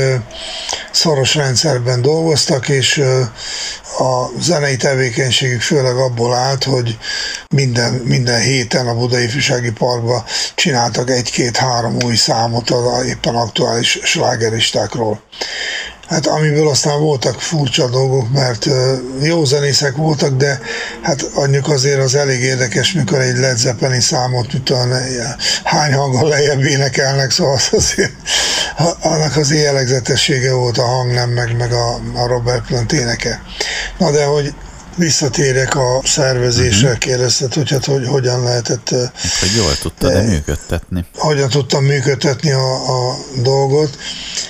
szoros 0.90 1.34
rendszerben 1.34 2.02
dolgoztak, 2.02 2.68
és 2.68 3.02
a 3.98 4.40
zenei 4.40 4.76
tevékenységük 4.76 5.60
főleg 5.60 5.96
abból 5.96 6.34
állt, 6.34 6.64
hogy 6.64 6.98
minden, 7.48 7.92
minden 7.92 8.40
héten 8.40 8.88
a 8.88 8.94
Budai 8.94 9.24
Ifjúsági 9.24 9.70
Parkban 9.70 10.24
csináltak 10.54 11.10
egy-két-három 11.10 11.96
új 12.04 12.16
számot 12.16 12.70
az 12.70 13.06
éppen 13.06 13.34
aktuális 13.34 13.98
slágeristákról. 14.02 15.20
Hát 16.12 16.26
amiből 16.26 16.68
aztán 16.68 17.00
voltak 17.00 17.40
furcsa 17.40 17.88
dolgok, 17.88 18.32
mert 18.32 18.68
jó 19.20 19.44
zenészek 19.44 19.96
voltak, 19.96 20.36
de 20.36 20.60
hát 21.02 21.22
anyjuk 21.34 21.68
azért 21.68 21.98
az 21.98 22.14
elég 22.14 22.40
érdekes, 22.40 22.92
mikor 22.92 23.20
egy 23.20 23.36
Led 23.36 23.56
Zeppelin 23.56 24.00
számot, 24.00 24.46
tudom, 24.64 24.92
hány 25.64 25.92
hangon 25.92 26.28
lejjebb 26.28 26.64
énekelnek, 26.64 27.30
szóval 27.30 27.54
az 27.54 27.68
azért, 27.70 28.12
annak 29.02 29.36
az 29.36 29.54
jellegzetessége 29.54 30.52
volt 30.52 30.78
a 30.78 30.82
hang, 30.82 31.12
nem 31.12 31.30
meg, 31.30 31.56
meg 31.56 31.72
a, 31.72 32.00
a 32.14 32.26
Robert 32.26 32.66
Plant 32.66 32.92
éneke. 32.92 33.42
Na 33.98 34.10
de 34.10 34.24
hogy 34.24 34.54
visszatérek 34.96 35.74
a 35.74 36.00
szervezésre, 36.04 36.86
uh-huh. 36.86 36.98
kérdezted, 36.98 37.54
hogy 37.54 37.70
hát 37.70 37.84
hogy, 37.84 38.06
hogyan 38.06 38.42
lehetett... 38.42 38.88
Hogy 39.40 39.54
jól 39.56 39.76
tudtad 39.80 40.14
e, 40.14 40.22
működtetni. 40.22 41.04
Hogyan 41.14 41.48
tudtam 41.48 41.84
működtetni 41.84 42.52
a, 42.52 42.74
a 43.10 43.16
dolgot. 43.42 43.98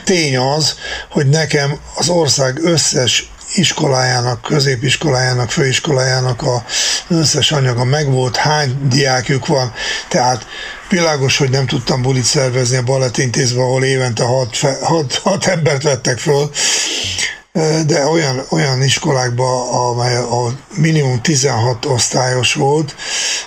Tény 0.04 0.36
az, 0.36 0.74
hogy 1.10 1.28
nekem 1.28 1.78
az 1.96 2.08
ország 2.08 2.58
összes 2.64 3.30
iskolájának, 3.54 4.42
középiskolájának, 4.42 5.50
főiskolájának 5.50 6.42
a 6.42 6.64
összes 7.08 7.52
anyaga 7.52 7.84
megvolt, 7.84 8.36
hány 8.36 8.88
diákjuk 8.88 9.46
van, 9.46 9.72
tehát 10.08 10.46
világos, 10.88 11.36
hogy 11.36 11.50
nem 11.50 11.66
tudtam 11.66 12.02
bulit 12.02 12.24
szervezni 12.24 12.76
a 12.76 12.82
balettintézbe, 12.82 13.60
ahol 13.60 13.84
évente 13.84 14.24
hat, 14.24 14.56
hat, 14.82 15.14
hat 15.14 15.46
embert 15.46 15.82
vettek 15.82 16.18
föl, 16.18 16.50
de 17.86 18.06
olyan, 18.06 18.42
olyan 18.50 18.82
iskolákban, 18.82 19.68
amely 19.68 20.16
a 20.16 20.58
minimum 20.76 21.20
16 21.20 21.84
osztályos 21.84 22.54
volt, 22.54 22.94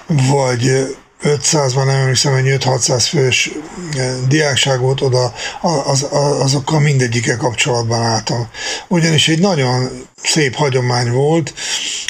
vagy 0.07 0.95
500-ban 1.25 1.85
nem 1.85 1.95
emlékszem, 1.95 2.33
hogy 2.33 2.55
5-600 2.59 3.05
fős 3.09 3.51
diákság 4.27 4.79
volt 4.79 5.01
oda, 5.01 5.33
az, 5.61 6.07
az, 6.09 6.39
azokkal 6.39 6.79
mindegyike 6.79 7.35
kapcsolatban 7.35 8.01
álltam. 8.01 8.47
Ugyanis 8.87 9.27
egy 9.27 9.39
nagyon 9.39 10.07
szép 10.23 10.55
hagyomány 10.55 11.11
volt, 11.11 11.53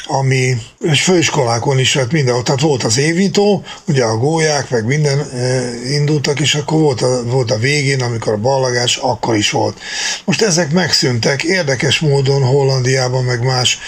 ami 0.06 0.56
és 0.80 1.02
főiskolákon 1.02 1.78
is, 1.78 1.96
hát 1.96 2.12
mindenhol, 2.12 2.42
tehát 2.42 2.60
volt 2.60 2.82
az 2.82 2.98
évító, 2.98 3.64
ugye 3.86 4.04
a 4.04 4.16
gólyák, 4.16 4.70
meg 4.70 4.84
minden 4.84 5.20
e, 5.20 5.70
indultak, 5.90 6.40
és 6.40 6.54
akkor 6.54 6.80
volt 6.80 7.02
a, 7.02 7.22
volt 7.24 7.50
a 7.50 7.58
végén, 7.58 8.02
amikor 8.02 8.32
a 8.32 8.36
ballagás, 8.36 8.96
akkor 8.96 9.36
is 9.36 9.50
volt. 9.50 9.80
Most 10.24 10.42
ezek 10.42 10.72
megszűntek, 10.72 11.42
érdekes 11.42 11.98
módon 11.98 12.42
Hollandiában, 12.42 13.24
meg 13.24 13.44
más 13.44 13.78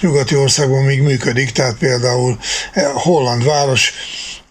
nyugati 0.00 0.36
országban 0.36 0.84
még 0.84 1.02
működik, 1.02 1.50
tehát 1.50 1.76
például 1.76 2.38
Holland 2.94 3.44
város 3.44 3.92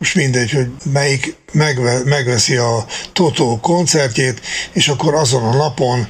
most 0.05 0.17
mindegy, 0.17 0.51
hogy 0.51 0.67
melyik 0.83 1.35
megve, 1.51 2.01
megveszi 2.03 2.55
a 2.55 2.85
Totó 3.13 3.59
koncertjét, 3.59 4.41
és 4.74 4.88
akkor 4.88 5.13
azon 5.13 5.43
a 5.43 5.55
napon 5.55 6.07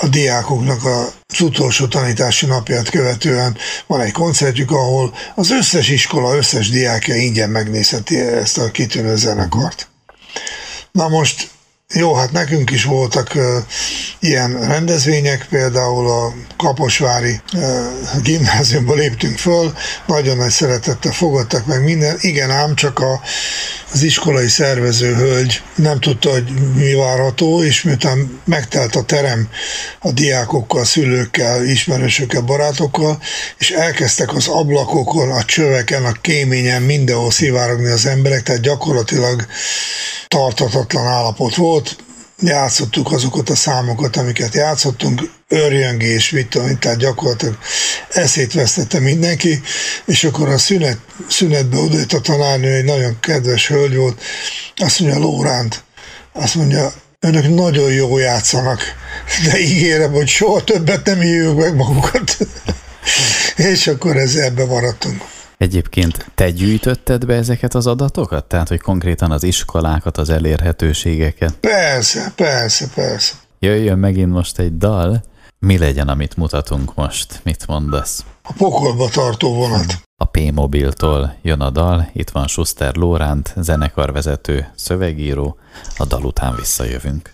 a 0.00 0.06
diákoknak 0.06 0.84
az 0.84 1.40
utolsó 1.40 1.86
tanítási 1.86 2.46
napját 2.46 2.90
követően 2.90 3.56
van 3.86 4.00
egy 4.00 4.12
koncertjük, 4.12 4.70
ahol 4.70 5.14
az 5.34 5.50
összes 5.50 5.88
iskola, 5.88 6.36
összes 6.36 6.70
diákja 6.70 7.14
ingyen 7.14 7.50
megnézheti 7.50 8.18
ezt 8.18 8.58
a 8.58 8.70
kitűnő 8.70 9.16
zenekart. 9.16 9.88
Na 10.92 11.08
most 11.08 11.50
jó, 11.94 12.14
hát 12.14 12.32
nekünk 12.32 12.70
is 12.70 12.84
voltak 12.84 13.32
uh, 13.34 13.42
ilyen 14.20 14.66
rendezvények, 14.66 15.46
például 15.50 16.10
a 16.10 16.32
Kaposvári 16.56 17.40
uh, 17.54 18.22
gimnáziumba 18.22 18.94
léptünk 18.94 19.38
föl, 19.38 19.72
nagyon 20.06 20.36
nagy 20.36 20.50
szeretettel 20.50 21.12
fogadtak 21.12 21.66
meg 21.66 21.84
minden, 21.84 22.16
igen 22.20 22.50
ám 22.50 22.74
csak 22.74 22.98
a, 22.98 23.20
az 23.92 24.02
iskolai 24.02 24.48
szervező 24.48 25.14
hölgy 25.14 25.62
nem 25.74 26.00
tudta, 26.00 26.30
hogy 26.30 26.44
mi 26.74 26.94
várható, 26.94 27.62
és 27.62 27.82
miután 27.82 28.40
megtelt 28.44 28.96
a 28.96 29.02
terem 29.02 29.48
a 30.00 30.12
diákokkal, 30.12 30.84
szülőkkel, 30.84 31.64
ismerősökkel, 31.64 32.40
barátokkal, 32.40 33.18
és 33.58 33.70
elkezdtek 33.70 34.34
az 34.34 34.48
ablakokon, 34.48 35.30
a 35.30 35.44
csöveken, 35.44 36.04
a 36.04 36.12
kéményen 36.12 36.82
mindenhol 36.82 37.30
szivárogni 37.30 37.90
az 37.90 38.06
emberek, 38.06 38.42
tehát 38.42 38.62
gyakorlatilag 38.62 39.46
tartatatlan 40.28 41.06
állapot 41.06 41.54
volt, 41.54 41.77
játszottuk 42.40 43.12
azokat 43.12 43.50
a 43.50 43.54
számokat, 43.54 44.16
amiket 44.16 44.54
játszottunk, 44.54 45.30
örjöngés, 45.48 46.30
mit 46.30 46.48
tudom, 46.48 46.78
tehát 46.78 46.98
gyakorlatilag 46.98 47.58
eszét 48.10 48.52
vesztette 48.52 49.00
mindenki, 49.00 49.60
és 50.04 50.24
akkor 50.24 50.48
a 50.48 50.58
szünet, 50.58 50.98
szünetbe 51.28 51.76
odajött 51.76 52.12
a 52.12 52.20
tanárnő, 52.20 52.72
egy 52.72 52.84
nagyon 52.84 53.20
kedves 53.20 53.68
hölgy 53.68 53.96
volt, 53.96 54.22
azt 54.76 55.00
mondja, 55.00 55.18
Lóránt, 55.18 55.82
azt 56.32 56.54
mondja, 56.54 56.92
önök 57.20 57.54
nagyon 57.54 57.92
jó 57.92 58.18
játszanak, 58.18 58.80
de 59.44 59.58
ígérem, 59.58 60.12
hogy 60.12 60.28
soha 60.28 60.64
többet 60.64 61.06
nem 61.06 61.22
írjuk 61.22 61.58
meg 61.58 61.74
magukat. 61.74 62.36
és 63.72 63.86
akkor 63.86 64.16
ez 64.16 64.34
ebbe 64.34 64.64
maradtunk. 64.64 65.22
Egyébként 65.58 66.30
te 66.34 66.50
gyűjtötted 66.50 67.26
be 67.26 67.34
ezeket 67.34 67.74
az 67.74 67.86
adatokat? 67.86 68.44
Tehát, 68.44 68.68
hogy 68.68 68.80
konkrétan 68.80 69.30
az 69.30 69.42
iskolákat, 69.42 70.18
az 70.18 70.30
elérhetőségeket? 70.30 71.54
Persze, 71.54 72.32
persze, 72.36 72.88
persze. 72.94 73.34
Jöjjön 73.58 73.98
megint 73.98 74.32
most 74.32 74.58
egy 74.58 74.76
dal. 74.76 75.22
Mi 75.58 75.78
legyen, 75.78 76.08
amit 76.08 76.36
mutatunk 76.36 76.94
most? 76.94 77.40
Mit 77.44 77.66
mondasz? 77.66 78.24
A 78.42 78.52
pokolba 78.52 79.08
tartó 79.08 79.54
vonat. 79.54 80.02
A 80.16 80.24
P-mobiltól 80.24 81.36
jön 81.42 81.60
a 81.60 81.70
dal, 81.70 82.08
itt 82.12 82.30
van 82.30 82.46
Schuster 82.46 82.96
Lóránt, 82.96 83.54
zenekarvezető, 83.56 84.72
szövegíró, 84.74 85.58
a 85.96 86.04
dal 86.04 86.24
után 86.24 86.54
visszajövünk. 86.54 87.32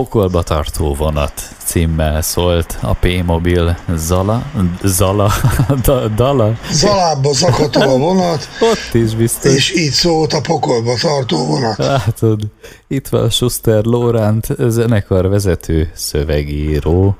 Pokolba 0.00 0.42
tartó 0.42 0.94
vonat 0.94 1.32
címmel 1.64 2.22
szólt 2.22 2.78
a 2.80 2.94
P-mobil 2.94 3.78
Zala, 3.96 4.52
Zala, 4.84 5.32
da, 5.84 6.08
Dala. 6.08 6.58
Zalába 6.72 7.32
zakató 7.32 7.80
a 7.80 7.98
vonat. 7.98 8.48
Ott 8.60 8.94
is 8.94 9.14
biztos. 9.14 9.54
És 9.54 9.74
így 9.76 9.90
szólt 9.90 10.32
a 10.32 10.40
pokolba 10.40 10.94
tartó 11.00 11.46
vonat. 11.46 11.78
Látod, 11.78 12.40
itt 12.88 13.08
van 13.08 13.30
Schuster 13.30 13.84
Lóránt, 13.84 14.46
zenekar 14.68 15.28
vezető, 15.28 15.90
szövegíró. 15.94 17.16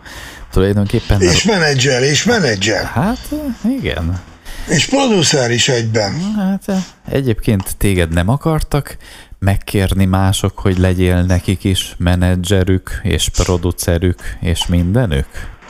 Tulajdonképpen... 0.53 1.21
És 1.21 1.45
menedzser, 1.45 2.03
és 2.03 2.25
menedzser. 2.25 2.85
Hát, 2.85 3.29
igen. 3.79 4.21
És 4.69 4.87
producer 4.87 5.51
is 5.51 5.69
egyben. 5.69 6.35
Hát, 6.37 6.65
egyébként 7.09 7.77
téged 7.77 8.13
nem 8.13 8.29
akartak, 8.29 8.97
megkérni 9.41 10.05
mások, 10.05 10.59
hogy 10.59 10.79
legyél 10.79 11.23
nekik 11.23 11.65
is 11.65 11.95
menedzserük, 11.99 13.01
és 13.03 13.29
producerük, 13.29 14.37
és 14.41 14.67
mindenük? 14.67 15.27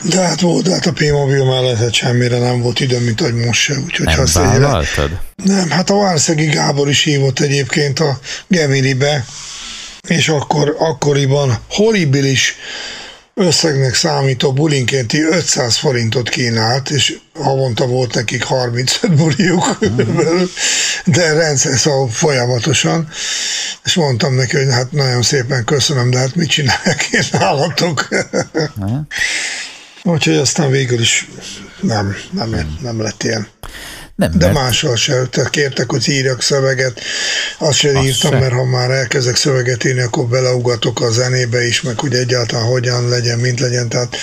De 0.09 0.21
hát 0.21 0.41
volt, 0.41 0.63
de 0.63 0.73
hát 0.73 0.85
a 0.85 0.91
P-Mobil 0.91 1.45
mellett 1.45 1.77
hát 1.77 1.93
semmire 1.93 2.39
nem 2.39 2.61
volt 2.61 2.79
idő, 2.79 2.99
mint 2.99 3.21
hogy 3.21 3.33
most 3.33 3.61
se. 3.61 3.73
Úgyhogy 3.85 4.05
nem 4.05 4.25
vállaltad? 4.33 5.19
Nem, 5.35 5.69
hát 5.69 5.89
a 5.89 5.97
Várszegi 5.97 6.45
Gábor 6.45 6.89
is 6.89 7.03
hívott 7.03 7.39
egyébként 7.39 7.99
a 7.99 8.19
Gemini-be, 8.47 9.25
és 10.07 10.29
akkor, 10.29 10.75
akkoriban 10.79 11.57
horribilis 11.69 12.55
összegnek 13.41 13.93
számító 13.93 14.53
bulinkénti 14.53 15.21
500 15.23 15.77
forintot 15.77 16.29
kínált, 16.29 16.89
és 16.89 17.17
havonta 17.33 17.85
volt 17.85 18.13
nekik 18.13 18.43
35 18.43 19.15
buliuk, 19.15 19.77
de 21.05 21.33
rendszer, 21.33 21.77
szóval 21.77 22.09
folyamatosan, 22.09 23.07
és 23.83 23.93
mondtam 23.93 24.35
neki, 24.35 24.57
hogy 24.57 24.71
hát 24.71 24.91
nagyon 24.91 25.21
szépen 25.21 25.63
köszönöm, 25.65 26.09
de 26.09 26.17
hát 26.17 26.35
mit 26.35 26.49
csinálják 26.49 27.07
én 27.11 27.23
nálatok? 27.31 28.07
Úgyhogy 30.03 30.35
aztán 30.35 30.71
végül 30.71 30.99
is 30.99 31.27
nem, 31.79 32.15
nem, 32.31 32.77
nem 32.81 33.01
lett 33.01 33.23
ilyen. 33.23 33.47
Nem, 34.21 34.31
De 34.37 34.45
mert... 34.45 34.57
máshol 34.57 34.95
se. 34.95 35.25
Tehát 35.25 35.49
kértek, 35.49 35.91
hogy 35.91 36.09
írjak 36.09 36.41
szöveget. 36.41 37.01
Azt 37.57 37.77
sem 37.77 37.95
Azt 37.95 38.05
írtam, 38.05 38.31
se. 38.31 38.39
mert 38.39 38.53
ha 38.53 38.65
már 38.65 38.89
elkezdek 38.89 39.35
szöveget 39.35 39.83
írni, 39.83 40.01
akkor 40.01 40.25
beleugatok 40.25 41.01
a 41.01 41.11
zenébe 41.11 41.67
is, 41.67 41.81
meg 41.81 41.99
hogy 41.99 42.13
egyáltalán 42.13 42.65
hogyan 42.65 43.09
legyen, 43.09 43.39
mint 43.39 43.59
legyen. 43.59 43.89
Tehát, 43.89 44.17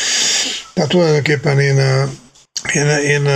tehát 0.74 0.90
tulajdonképpen 0.90 1.60
én 1.60 2.08
én, 2.72 2.86
én 2.86 3.28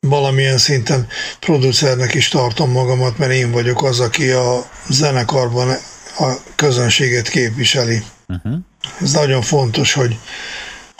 valamilyen 0.00 0.58
szinten 0.58 1.06
producernek 1.40 2.14
is 2.14 2.28
tartom 2.28 2.70
magamat, 2.70 3.18
mert 3.18 3.32
én 3.32 3.50
vagyok 3.50 3.82
az, 3.82 4.00
aki 4.00 4.30
a 4.30 4.66
zenekarban 4.88 5.68
a 6.18 6.32
közönséget 6.56 7.28
képviseli. 7.28 8.02
Uh-huh. 8.28 8.58
Ez 9.02 9.12
nagyon 9.12 9.42
fontos, 9.42 9.92
hogy, 9.92 10.18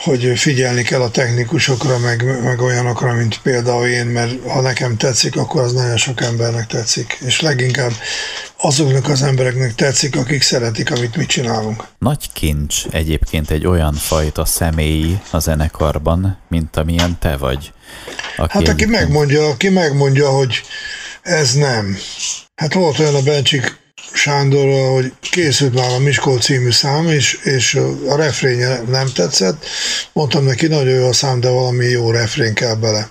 hogy 0.05 0.39
figyelni 0.39 0.81
kell 0.81 1.01
a 1.01 1.09
technikusokra, 1.09 1.97
meg, 1.97 2.43
meg 2.43 2.61
olyanokra, 2.61 3.13
mint 3.13 3.39
például 3.41 3.87
én, 3.87 4.05
mert 4.05 4.49
ha 4.49 4.61
nekem 4.61 4.97
tetszik, 4.97 5.35
akkor 5.37 5.61
az 5.61 5.73
nagyon 5.73 5.97
sok 5.97 6.21
embernek 6.21 6.67
tetszik. 6.67 7.17
És 7.25 7.41
leginkább 7.41 7.91
azoknak 8.57 9.09
az 9.09 9.21
embereknek 9.21 9.75
tetszik, 9.75 10.15
akik 10.15 10.41
szeretik, 10.41 10.91
amit 10.91 11.15
mi 11.15 11.25
csinálunk. 11.25 11.83
Nagy 11.99 12.31
kincs 12.33 12.85
egyébként 12.89 13.49
egy 13.49 13.67
olyan 13.67 13.93
fajta 13.93 14.45
személyi 14.45 15.19
a 15.31 15.39
zenekarban, 15.39 16.37
mint 16.49 16.77
amilyen 16.77 17.17
te 17.19 17.37
vagy. 17.37 17.73
Aki 18.37 18.51
hát 18.51 18.67
aki 18.67 18.85
megmondja, 18.85 19.47
aki 19.47 19.69
megmondja, 19.69 20.29
hogy 20.29 20.61
ez 21.21 21.53
nem. 21.53 21.97
Hát 22.55 22.73
volt 22.73 22.99
olyan 22.99 23.15
a 23.15 23.21
Bencsik 23.21 23.83
Sándor, 24.15 24.91
hogy 24.91 25.13
készült 25.19 25.73
már 25.73 25.91
a 25.91 25.99
Miskol 25.99 26.39
című 26.39 26.71
szám, 26.71 27.07
és, 27.07 27.39
és 27.43 27.79
a 28.07 28.15
refrénye 28.15 28.81
nem 28.87 29.07
tetszett. 29.13 29.65
Mondtam 30.13 30.45
neki, 30.45 30.67
nagyon 30.67 30.93
jó 30.93 31.07
a 31.07 31.13
szám, 31.13 31.39
de 31.39 31.49
valami 31.49 31.85
jó 31.85 32.11
refrén 32.11 32.53
kell 32.53 32.75
bele. 32.75 33.09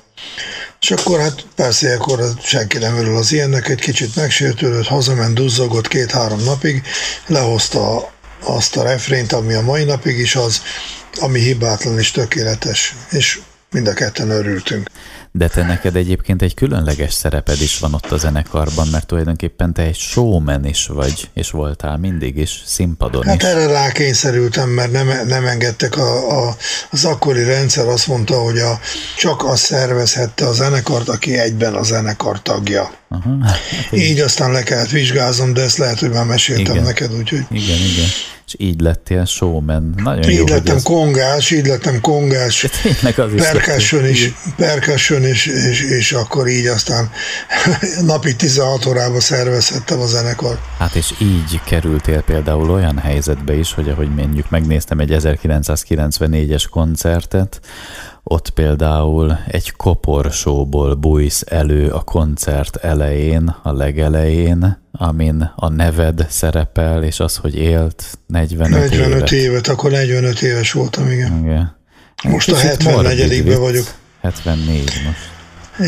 És 0.81 0.91
akkor 0.91 1.21
hát 1.21 1.47
persze, 1.57 1.95
akkor 1.95 2.21
senki 2.43 2.79
nem 2.79 2.97
örül 2.97 3.17
az 3.17 3.33
ilyennek, 3.33 3.69
egy 3.69 3.81
kicsit 3.81 4.17
megsértődött, 4.17 4.87
hazament, 4.87 5.35
duzzogott 5.35 5.89
két-három 5.89 6.43
napig, 6.45 6.83
lehozta 7.27 8.13
azt 8.41 8.77
a 8.77 8.83
refrént, 8.83 9.33
ami 9.33 9.55
a 9.55 9.61
mai 9.61 9.85
napig 9.85 10.19
is 10.19 10.37
az, 10.37 10.63
ami 11.21 11.41
hibátlan 11.41 11.99
és 11.99 12.11
tökéletes, 12.11 12.95
és 13.11 13.41
mind 13.75 13.87
a 13.87 13.93
ketten 13.93 14.31
örültünk. 14.31 14.91
De 15.33 15.49
te 15.49 15.63
neked 15.63 15.97
egyébként 15.97 16.43
egy 16.43 16.55
különleges 16.55 17.13
szereped 17.13 17.61
is 17.61 17.79
van 17.79 17.95
ott 17.95 18.11
a 18.11 18.17
zenekarban, 18.17 18.89
mert 18.89 19.07
tulajdonképpen 19.07 19.73
te 19.73 19.83
egy 19.83 19.97
showman 19.97 20.65
is 20.65 20.87
vagy, 20.87 21.31
és 21.33 21.51
voltál 21.51 21.97
mindig 21.97 22.37
is 22.37 22.63
színpadon 22.67 23.25
hát 23.25 23.43
is. 23.43 23.49
erre 23.49 23.67
rákényszerültem, 23.67 24.69
mert 24.69 24.93
nem, 24.93 25.09
nem 25.27 25.47
engedtek 25.47 25.97
a, 25.97 26.47
a, 26.47 26.57
az 26.91 27.05
akkori 27.05 27.45
rendszer, 27.45 27.87
azt 27.87 28.07
mondta, 28.07 28.43
hogy 28.43 28.59
a, 28.59 28.81
csak 29.17 29.45
az 29.45 29.61
szervezhette 29.61 30.47
a 30.47 30.53
zenekart, 30.53 31.09
aki 31.09 31.39
egyben 31.39 31.75
a 31.75 31.83
zenekar 31.83 32.43
tagja. 32.43 32.93
Aha, 33.09 33.37
hát 33.43 33.59
így 33.91 34.21
aztán 34.21 34.53
le 34.53 34.63
kellett 34.63 34.91
vizsgáznom, 34.91 35.53
de 35.53 35.63
ezt 35.63 35.79
lehet, 35.79 35.99
hogy 35.99 36.11
már 36.11 36.25
meséltem 36.25 36.75
igen. 36.75 36.83
neked, 36.83 37.15
úgyhogy... 37.15 37.47
Igen, 37.51 37.79
igen 37.79 38.09
és 38.55 38.67
így 38.67 38.81
lettél 38.81 39.25
showman. 39.25 39.95
Nagyon 40.03 40.31
így 40.31 40.39
jó, 40.39 40.45
lettem 40.47 40.77
ez... 40.77 40.83
kongás, 40.83 41.51
így 41.51 41.67
lettem 41.67 42.01
kongás, 42.01 42.67
percussion 43.37 44.09
is, 44.09 44.33
percussion 44.57 45.27
is, 45.27 45.47
és, 45.47 45.81
és 45.81 46.13
akkor 46.13 46.49
így 46.49 46.67
aztán 46.67 47.11
napi 48.07 48.37
16 48.37 48.87
órába 48.87 49.21
szervezhettem 49.21 50.01
a 50.01 50.07
zenekar. 50.07 50.59
Hát 50.79 50.95
és 50.95 51.13
így 51.19 51.61
kerültél 51.65 52.23
például 52.23 52.71
olyan 52.71 52.99
helyzetbe 52.99 53.55
is, 53.55 53.73
hogy 53.73 53.89
ahogy 53.89 54.15
mondjuk 54.15 54.51
megnéztem 54.51 54.99
egy 54.99 55.11
1994-es 55.13 56.65
koncertet, 56.71 57.61
ott 58.25 58.51
például 58.51 59.39
egy 59.49 59.73
koporsóból 59.73 60.95
bújsz 60.95 61.45
elő 61.47 61.89
a 61.89 62.01
koncert 62.01 62.77
elején, 62.77 63.57
a 63.63 63.73
legelején, 63.73 64.83
amin 64.93 65.53
a 65.57 65.69
neved 65.69 66.27
szerepel, 66.31 67.03
és 67.03 67.21
az, 67.21 67.37
hogy 67.37 67.57
élt 67.57 68.19
45, 68.27 68.69
45 68.69 69.15
évet. 69.15 69.33
évet. 69.33 69.69
akkor 69.69 69.91
45 69.91 70.43
éves 70.43 70.73
voltam, 70.73 71.11
igen. 71.11 71.39
igen. 71.39 71.77
Most 72.23 72.51
a 72.51 72.57
74 72.57 73.57
vagyok. 73.57 73.87
74 74.21 74.93
most. 75.07 75.33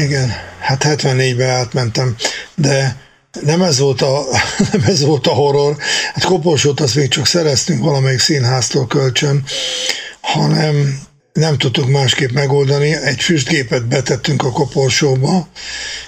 Igen, 0.03 0.31
hát 0.59 0.85
74-be 0.87 1.47
átmentem, 1.47 2.17
de 2.55 2.97
nem 3.45 3.63
ez 3.63 3.79
volt 3.79 4.03
a, 4.03 4.23
nem 4.73 4.83
ez 4.87 5.05
volt 5.05 5.27
a 5.27 5.31
horror. 5.31 5.77
Hát 6.13 6.25
koporsót 6.25 6.81
azt 6.81 6.95
még 6.95 7.09
csak 7.09 7.27
szereztünk 7.27 7.85
valamelyik 7.85 8.19
színháztól 8.19 8.87
kölcsön, 8.87 9.45
hanem 10.21 11.06
nem 11.37 11.59
tudtuk 11.59 11.89
másképp 11.89 12.31
megoldani. 12.31 12.95
Egy 12.95 13.23
füstgépet 13.23 13.87
betettünk 13.87 14.43
a 14.43 14.51
koporsóba, 14.51 15.49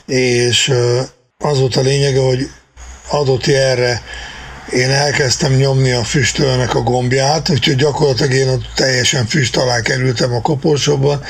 és 0.07 0.73
az 1.39 1.59
volt 1.59 1.77
a 1.77 1.81
lényege, 1.81 2.21
hogy 2.21 2.51
adott 3.11 3.47
erre 3.47 4.03
én 4.73 4.91
elkezdtem 4.91 5.53
nyomni 5.53 5.93
a 5.93 6.05
füstölnek 6.05 6.75
a 6.75 6.81
gombját, 6.81 7.51
úgyhogy 7.51 7.77
gyakorlatilag 7.77 8.33
én 8.33 8.49
ott 8.49 8.65
teljesen 8.75 9.27
füst 9.27 9.57
alá 9.57 9.81
kerültem 9.81 10.35
a 10.35 10.41
koporsóban, 10.41 11.23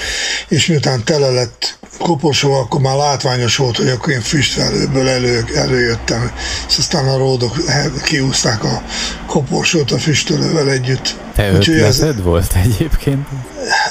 és 0.49 0.67
miután 0.67 1.05
tele 1.05 1.31
lett 1.31 1.79
koporsó, 1.99 2.53
akkor 2.53 2.81
már 2.81 2.97
látványos 2.97 3.57
volt, 3.57 3.77
hogy 3.77 3.89
akkor 3.89 4.13
én 4.13 4.21
füstfelőből 4.21 5.09
elő, 5.09 5.45
előjöttem, 5.55 6.33
és 6.69 6.79
aztán 6.79 7.09
a 7.09 7.17
ródok 7.17 7.57
kiúzták 8.05 8.65
a 8.65 8.83
koporsót 9.27 9.91
a 9.91 9.99
füstölővel 9.99 10.71
együtt. 10.71 11.17
Te 11.35 11.51
ötleted 11.51 12.17
ez, 12.17 12.23
volt 12.23 12.55
egyébként? 12.65 13.27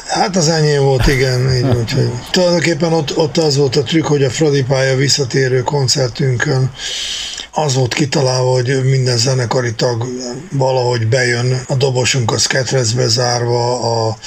Hát 0.07 0.35
az 0.35 0.49
enyém 0.49 0.81
volt, 0.81 1.07
igen. 1.07 1.55
Így, 1.55 1.75
úgyhogy. 1.75 2.09
Tulajdonképpen 2.31 2.93
ott, 2.93 3.17
ott 3.17 3.37
az 3.37 3.57
volt 3.57 3.75
a 3.75 3.83
trükk, 3.83 4.05
hogy 4.05 4.23
a 4.23 4.29
Fradi 4.29 4.63
pálya 4.63 4.95
visszatérő 4.95 5.61
koncertünkön 5.61 6.71
az 7.65 7.75
volt 7.75 7.93
kitalálva, 7.93 8.51
hogy 8.51 8.83
minden 8.83 9.17
zenekari 9.17 9.73
tag 9.73 10.05
valahogy 10.51 11.07
bejön, 11.07 11.61
a 11.67 11.75
dobosunk 11.75 12.31
az 12.31 12.45
ketrezbe 12.45 13.07
zárva, 13.07 13.79
a, 14.07 14.17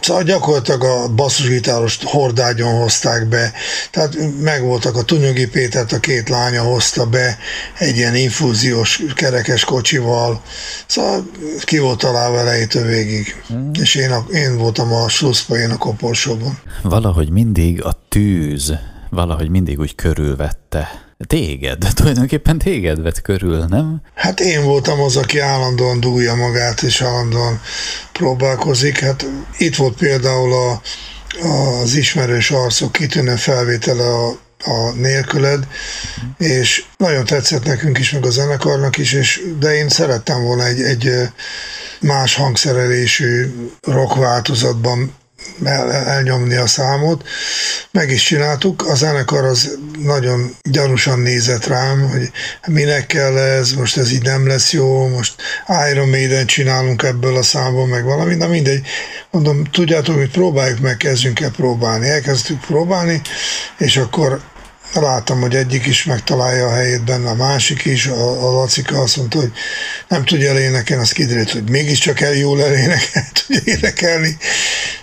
szóval 0.00 0.22
gyakorlatilag 0.22 0.84
a 0.84 1.08
basszusgitárost 1.08 2.02
hordágyon 2.02 2.80
hozták 2.80 3.28
be, 3.28 3.52
tehát 3.90 4.16
megvoltak 4.40 4.96
a 4.96 5.02
Tunyogi 5.02 5.48
Pétert, 5.48 5.92
a 5.92 6.00
két 6.00 6.28
lánya 6.28 6.62
hozta 6.62 7.06
be 7.06 7.38
egy 7.78 7.96
ilyen 7.96 8.14
infúziós 8.14 9.02
kerekes 9.14 9.64
kocsival, 9.64 10.42
szóval 10.86 11.30
ki 11.60 11.78
volt 11.78 11.98
találva 11.98 12.38
elejétől 12.38 12.86
végig. 12.86 13.42
Mm. 13.52 13.70
És 13.72 13.94
én, 13.94 14.10
a, 14.10 14.26
én 14.32 14.56
voltam 14.56 14.92
a 14.92 15.08
slusszpa, 15.08 15.56
én 15.56 15.70
a 15.70 15.76
koporsóban. 15.76 16.58
Valahogy 16.82 17.30
mindig 17.30 17.84
a 17.84 18.04
tűz, 18.08 18.72
valahogy 19.10 19.48
mindig 19.48 19.78
úgy 19.78 19.94
körülvette 19.94 21.03
Téged, 21.26 21.86
tulajdonképpen 21.94 22.58
téged 22.58 23.02
vett 23.02 23.22
körül, 23.22 23.64
nem? 23.64 24.02
Hát 24.14 24.40
én 24.40 24.64
voltam 24.64 25.00
az, 25.00 25.16
aki 25.16 25.38
állandóan 25.38 26.00
dúlja 26.00 26.34
magát, 26.34 26.82
és 26.82 27.02
állandóan 27.02 27.60
próbálkozik. 28.12 28.98
Hát 28.98 29.26
itt 29.58 29.76
volt 29.76 29.96
például 29.96 30.52
a, 30.52 30.80
az 31.48 31.94
ismerős 31.94 32.50
arcok 32.50 32.92
kitűnő 32.92 33.36
felvétele 33.36 34.04
a, 34.04 34.28
a 34.64 34.90
nélküled, 34.94 35.66
és 36.38 36.84
nagyon 36.96 37.24
tetszett 37.24 37.64
nekünk 37.64 37.98
is, 37.98 38.12
meg 38.12 38.26
a 38.26 38.30
zenekarnak 38.30 38.96
is, 38.96 39.12
és, 39.12 39.42
de 39.58 39.74
én 39.74 39.88
szerettem 39.88 40.42
volna 40.42 40.66
egy, 40.66 40.80
egy 40.80 41.10
más 42.00 42.34
hangszerelésű 42.34 43.54
rock 43.80 44.14
változatban 44.14 45.14
el, 45.64 45.92
elnyomni 45.92 46.56
a 46.56 46.66
számot. 46.66 47.28
Meg 47.90 48.10
is 48.10 48.22
csináltuk, 48.22 48.86
a 48.88 48.94
zenekar 48.94 49.44
az 49.44 49.78
nagyon 49.98 50.56
gyanúsan 50.62 51.18
nézett 51.18 51.66
rám, 51.66 52.08
hogy 52.08 52.30
minek 52.66 53.06
kell 53.06 53.38
ez, 53.38 53.72
most 53.72 53.96
ez 53.96 54.12
így 54.12 54.22
nem 54.22 54.46
lesz 54.46 54.72
jó, 54.72 55.08
most 55.08 55.34
Iron 55.90 56.08
Maiden 56.08 56.46
csinálunk 56.46 57.02
ebből 57.02 57.36
a 57.36 57.42
számból, 57.42 57.86
meg 57.86 58.04
valami, 58.04 58.36
de 58.36 58.46
mindegy. 58.46 58.86
Mondom, 59.30 59.64
tudjátok, 59.64 60.16
hogy 60.16 60.30
próbáljuk 60.30 60.80
meg, 60.80 60.96
kezdjünk 60.96 61.40
el 61.40 61.50
próbálni. 61.50 62.08
Elkezdtük 62.08 62.60
próbálni, 62.60 63.20
és 63.78 63.96
akkor 63.96 64.40
láttam, 65.00 65.40
hogy 65.40 65.54
egyik 65.54 65.86
is 65.86 66.04
megtalálja 66.04 66.66
a 66.66 66.74
helyét 66.74 67.04
benne, 67.04 67.28
a 67.28 67.34
másik 67.34 67.84
is, 67.84 68.06
a, 68.06 68.48
a 68.48 68.50
Lacika 68.50 69.00
azt 69.00 69.16
mondta, 69.16 69.38
hogy 69.38 69.52
nem 70.08 70.24
tudja 70.24 70.50
elénekelni, 70.50 71.02
az 71.02 71.12
kiderült, 71.12 71.50
hogy 71.50 71.70
mégiscsak 71.70 72.20
el 72.20 72.34
jól 72.34 72.62
elénekel, 72.62 73.26
tudja 73.32 73.74
énekelni, 73.74 74.36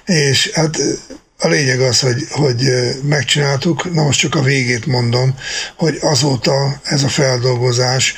és 0.05 0.51
hát 0.53 0.77
a 1.37 1.47
lényeg 1.47 1.79
az, 1.79 1.99
hogy, 1.99 2.27
hogy 2.29 2.71
megcsináltuk, 3.03 3.93
na 3.93 4.03
most 4.03 4.19
csak 4.19 4.35
a 4.35 4.41
végét 4.41 4.85
mondom, 4.85 5.35
hogy 5.77 5.97
azóta 6.01 6.79
ez 6.83 7.03
a 7.03 7.09
feldolgozás, 7.09 8.13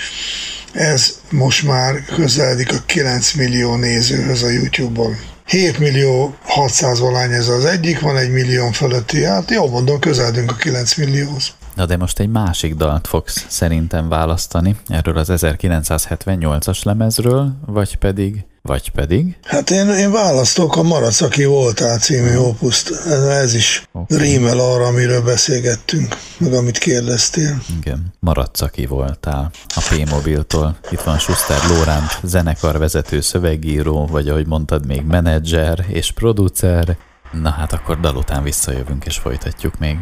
ez 0.73 1.13
most 1.29 1.63
már 1.63 2.05
közeledik 2.05 2.71
a 2.71 2.83
9 2.85 3.31
millió 3.31 3.75
nézőhöz 3.75 4.43
a 4.43 4.49
YouTube-on. 4.49 5.19
7 5.45 5.79
millió 5.79 6.35
600 6.43 6.99
valány 6.99 7.31
ez 7.31 7.47
az 7.47 7.65
egyik, 7.65 7.99
van 7.99 8.17
egy 8.17 8.31
millió 8.31 8.71
fölötti, 8.71 9.23
hát 9.23 9.51
jó 9.51 9.69
mondom, 9.69 9.99
közeledünk 9.99 10.51
a 10.51 10.55
9 10.55 10.95
millióhoz. 10.95 11.53
Na 11.75 11.85
de 11.85 11.97
most 11.97 12.19
egy 12.19 12.29
másik 12.29 12.75
dalt 12.75 13.07
fogsz 13.07 13.45
szerintem 13.49 14.09
választani 14.09 14.75
erről 14.87 15.17
az 15.17 15.29
1978-as 15.31 16.83
lemezről, 16.83 17.51
vagy 17.65 17.95
pedig 17.95 18.45
vagy 18.65 18.91
pedig? 18.91 19.37
Hát 19.43 19.69
én, 19.69 19.89
én 19.89 20.11
választok 20.11 20.75
a 20.75 20.83
Maradsz, 20.83 21.21
aki 21.21 21.45
voltál 21.45 21.99
című 21.99 22.35
opuszt. 22.35 22.91
Ez, 22.91 23.23
ez 23.23 23.53
is 23.53 23.87
okay. 23.91 24.17
rímel 24.17 24.59
arra, 24.59 24.85
amiről 24.85 25.21
beszélgettünk, 25.21 26.17
meg 26.37 26.53
amit 26.53 26.77
kérdeztél. 26.77 27.61
Igen, 27.77 28.13
Maradsz, 28.19 28.61
aki 28.61 28.85
voltál. 28.85 29.51
A 29.67 29.83
P-mobiltól. 29.89 30.77
Itt 30.91 31.01
van 31.01 31.17
Schuster 31.17 31.57
Lóránt, 31.69 32.19
zenekarvezető, 32.23 33.21
szövegíró, 33.21 34.05
vagy 34.05 34.29
ahogy 34.29 34.47
mondtad, 34.47 34.85
még 34.85 35.01
menedzser 35.01 35.85
és 35.87 36.11
producer. 36.11 36.97
Na 37.41 37.49
hát 37.49 37.73
akkor 37.73 37.99
dal 37.99 38.15
után 38.15 38.43
visszajövünk 38.43 39.05
és 39.05 39.17
folytatjuk 39.17 39.79
még. 39.79 39.97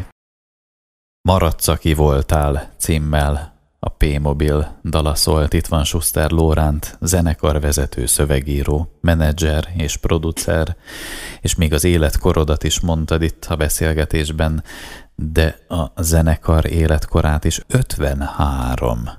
Maradsz, 1.24 1.68
aki 1.68 1.94
voltál 1.94 2.74
címmel 2.78 3.54
a 3.80 3.90
P-mobil 3.90 4.80
dala 4.84 5.16
szólt, 5.16 5.54
itt 5.54 5.68
van 5.68 5.84
Schuster 5.84 6.32
Lóránt, 6.32 6.98
zenekarvezető, 7.02 8.06
szövegíró, 8.06 8.98
menedzser 9.02 9.68
és 9.78 9.98
producer, 9.98 10.76
és 11.42 11.56
még 11.56 11.74
az 11.74 11.84
életkorodat 11.84 12.64
is 12.64 12.80
mondtad 12.80 13.22
itt 13.22 13.46
a 13.46 13.56
beszélgetésben, 13.56 14.64
de 15.16 15.58
a 15.68 16.02
zenekar 16.02 16.66
életkorát 16.66 17.44
is 17.44 17.62
53. 17.68 19.10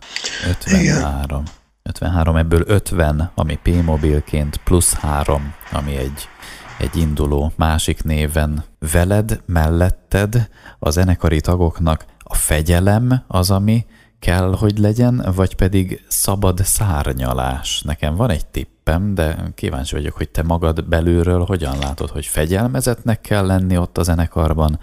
53. 0.49 0.81
Igen. 0.83 1.47
53, 1.83 2.37
ebből 2.37 2.63
50, 2.67 3.31
ami 3.35 3.59
P-mobilként, 3.63 4.57
plusz 4.57 4.95
3, 4.95 5.55
ami 5.73 5.97
egy, 5.97 6.29
egy 6.83 6.97
induló 6.97 7.53
másik 7.57 8.03
néven. 8.03 8.65
Veled, 8.93 9.41
melletted 9.47 10.49
a 10.79 10.91
zenekari 10.91 11.41
tagoknak 11.41 12.05
a 12.19 12.35
fegyelem 12.35 13.25
az, 13.27 13.51
ami 13.51 13.87
kell, 14.19 14.57
hogy 14.59 14.79
legyen, 14.79 15.33
vagy 15.35 15.55
pedig 15.55 16.05
szabad 16.09 16.61
szárnyalás. 16.65 17.83
Nekem 17.85 18.17
van 18.17 18.31
egy 18.31 18.47
tippem, 18.47 19.15
de 19.15 19.37
kíváncsi 19.55 19.95
vagyok, 19.95 20.17
hogy 20.17 20.29
te 20.29 20.43
magad 20.43 20.85
belülről 20.85 21.45
hogyan 21.45 21.79
látod, 21.79 22.11
hogy 22.11 22.27
fegyelmezetnek 22.27 23.21
kell 23.21 23.47
lenni 23.47 23.77
ott 23.77 23.99
a 23.99 24.03
zenekarban, 24.03 24.81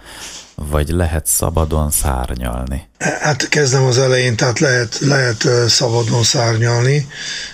vagy 0.54 0.88
lehet 0.88 1.26
szabadon 1.26 1.90
szárnyalni? 1.90 2.88
Hát 2.98 3.48
kezdem 3.48 3.84
az 3.84 3.98
elején, 3.98 4.36
tehát 4.36 4.58
lehet, 4.58 4.98
lehet 4.98 5.48
szabadon 5.68 6.22
szárnyalni. 6.22 7.06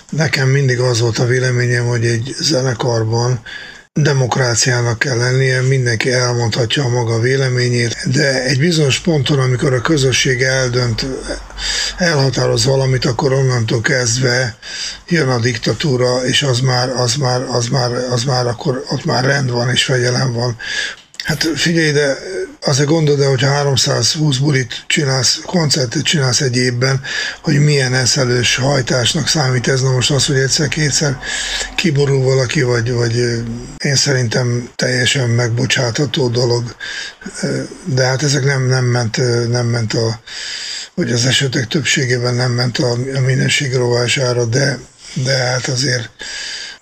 Nekem 0.09 0.47
mindig 0.47 0.79
az 0.79 0.99
volt 0.99 1.17
a 1.17 1.25
véleményem, 1.25 1.85
hogy 1.85 2.05
egy 2.05 2.35
zenekarban 2.39 3.39
demokráciának 4.01 4.99
kell 4.99 5.17
lennie, 5.17 5.61
mindenki 5.61 6.11
elmondhatja 6.11 6.83
a 6.83 6.89
maga 6.89 7.19
véleményét, 7.19 7.97
de 8.11 8.43
egy 8.43 8.59
bizonyos 8.59 8.99
ponton, 8.99 9.39
amikor 9.39 9.73
a 9.73 9.81
közösség 9.81 10.41
eldönt, 10.41 11.05
elhatároz 11.97 12.65
valamit, 12.65 13.05
akkor 13.05 13.33
onnantól 13.33 13.81
kezdve 13.81 14.57
jön 15.07 15.27
a 15.27 15.39
diktatúra, 15.39 16.25
és 16.25 16.43
az 16.43 16.59
már, 16.59 16.89
az 16.89 17.15
már, 17.15 17.41
az 17.41 17.67
már, 17.67 17.91
az 17.91 18.23
már 18.23 18.47
akkor 18.47 18.83
ott 18.89 19.05
már 19.05 19.23
rend 19.23 19.51
van 19.51 19.69
és 19.69 19.83
fegyelem 19.83 20.33
van. 20.33 20.57
Hát 21.27 21.43
figyelj, 21.55 21.91
de 21.91 22.17
azért 22.61 22.87
gondolod 22.87 23.19
hogy 23.19 23.27
hogyha 23.27 23.53
320 23.53 24.37
bulit 24.37 24.83
csinálsz, 24.87 25.39
koncertet 25.45 26.03
csinálsz 26.03 26.41
egy 26.41 26.55
évben, 26.55 27.01
hogy 27.41 27.59
milyen 27.59 27.93
eszelős 27.93 28.55
hajtásnak 28.55 29.27
számít 29.27 29.67
ez. 29.67 29.81
Na 29.81 29.91
most 29.91 30.11
az, 30.11 30.25
hogy 30.25 30.37
egyszer-kétszer 30.37 31.17
kiborul 31.75 32.23
valaki, 32.23 32.61
vagy, 32.61 32.91
vagy 32.91 33.15
én 33.77 33.95
szerintem 33.95 34.69
teljesen 34.75 35.29
megbocsátható 35.29 36.27
dolog. 36.27 36.75
De 37.85 38.03
hát 38.03 38.23
ezek 38.23 38.43
nem, 38.43 38.67
nem, 38.67 38.85
ment, 38.85 39.17
nem 39.49 39.65
ment 39.65 39.93
a, 39.93 40.19
vagy 40.93 41.11
az 41.11 41.25
esetek 41.25 41.67
többségében 41.67 42.35
nem 42.35 42.51
ment 42.51 42.77
a, 42.77 42.91
a 42.91 43.19
minőség 43.19 43.75
rovására, 43.75 44.45
de, 44.45 44.79
de 45.13 45.37
hát 45.37 45.67
azért 45.67 46.09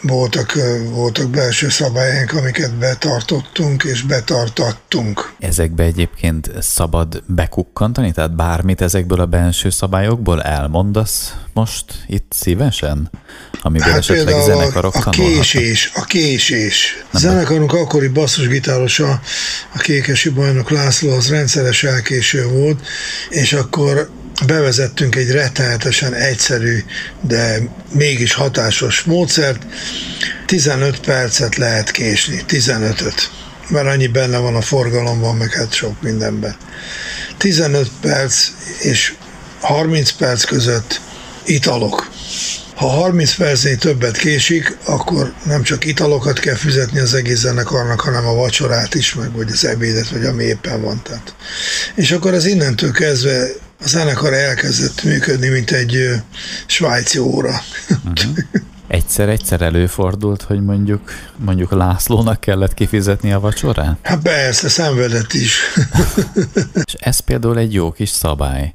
voltak, 0.02 0.54
voltak 0.90 1.30
belső 1.30 1.70
szabályaink, 1.70 2.34
amiket 2.34 2.76
betartottunk 2.76 3.84
és 3.84 4.02
betartattunk. 4.02 5.34
Ezekbe 5.40 5.84
egyébként 5.84 6.52
szabad 6.60 7.24
bekukkantani? 7.28 8.12
Tehát 8.12 8.36
bármit 8.36 8.82
ezekből 8.82 9.20
a 9.20 9.26
belső 9.26 9.70
szabályokból 9.70 10.44
elmondasz 10.44 11.34
most 11.54 11.86
itt 12.08 12.32
szívesen? 12.36 13.10
Amiből 13.62 13.88
hát 13.88 13.98
esetleg 13.98 14.42
zenekarok 14.42 14.96
a, 14.96 15.02
a 15.06 15.10
késés, 15.10 15.92
a 15.96 16.04
késés. 16.04 17.06
Nem 17.12 17.22
Zenekarunk 17.22 17.72
be... 17.72 17.80
akkori 17.80 18.08
basszusgitárosa, 18.08 19.22
a 19.74 19.78
kékesi 19.78 20.30
bajnok 20.30 20.70
László, 20.70 21.12
az 21.12 21.30
rendszeres 21.30 21.84
elkéső 21.84 22.48
volt, 22.48 22.88
és 23.30 23.54
akkor 23.54 24.10
bevezettünk 24.44 25.16
egy 25.16 25.32
rettenetesen 25.32 26.14
egyszerű, 26.14 26.84
de 27.22 27.58
mégis 27.92 28.34
hatásos 28.34 29.04
módszert. 29.04 29.66
15 30.46 31.00
percet 31.00 31.56
lehet 31.56 31.92
késni, 31.92 32.44
15-öt, 32.48 33.30
mert 33.68 33.88
annyi 33.88 34.08
benne 34.08 34.38
van 34.38 34.56
a 34.56 34.62
forgalomban, 34.62 35.36
meg 35.36 35.52
hát 35.52 35.74
sok 35.74 36.02
mindenben. 36.02 36.56
15 37.38 37.90
perc 38.02 38.48
és 38.82 39.14
30 39.60 40.12
perc 40.12 40.44
között 40.44 41.02
italok. 41.46 42.14
Ha 42.76 42.88
30 42.88 43.36
percnél 43.36 43.78
többet 43.78 44.18
késik, 44.18 44.78
akkor 44.86 45.34
nem 45.46 45.64
csak 45.64 45.86
italokat 45.86 46.40
kell 46.40 46.56
fizetni 46.56 47.00
az 47.00 47.14
egész 47.14 47.40
zenekarnak, 47.40 48.00
hanem 48.00 48.28
a 48.28 48.34
vacsorát 48.34 48.96
is, 48.96 49.14
meg 49.14 49.32
vagy 49.32 49.52
az 49.52 49.66
ebédet, 49.66 50.10
vagy 50.10 50.26
ami 50.26 50.44
éppen 50.44 50.82
van. 50.82 51.02
Tehát. 51.04 51.36
És 51.96 52.12
akkor 52.12 52.34
az 52.34 52.46
innentől 52.46 52.92
kezdve 52.92 53.48
a 53.86 53.88
zenekar 53.88 54.34
elkezdett 54.34 55.04
működni, 55.04 55.48
mint 55.48 55.72
egy 55.72 56.22
svájci 56.66 57.18
óra. 57.18 57.62
Uh-huh. 57.90 58.38
Egyszer-egyszer 58.88 59.62
előfordult, 59.62 60.42
hogy 60.42 60.64
mondjuk, 60.64 61.12
mondjuk 61.38 61.72
Lászlónak 61.72 62.40
kellett 62.40 62.74
kifizetni 62.74 63.34
a 63.34 63.40
vacsorát? 63.40 63.98
Hát 64.02 64.20
persze, 64.20 64.70
szenvedett 64.70 65.34
is. 65.34 65.60
és 66.86 66.94
ez 66.94 67.20
például 67.20 67.58
egy 67.58 67.74
jó 67.74 67.92
kis 67.92 68.10
szabály. 68.10 68.74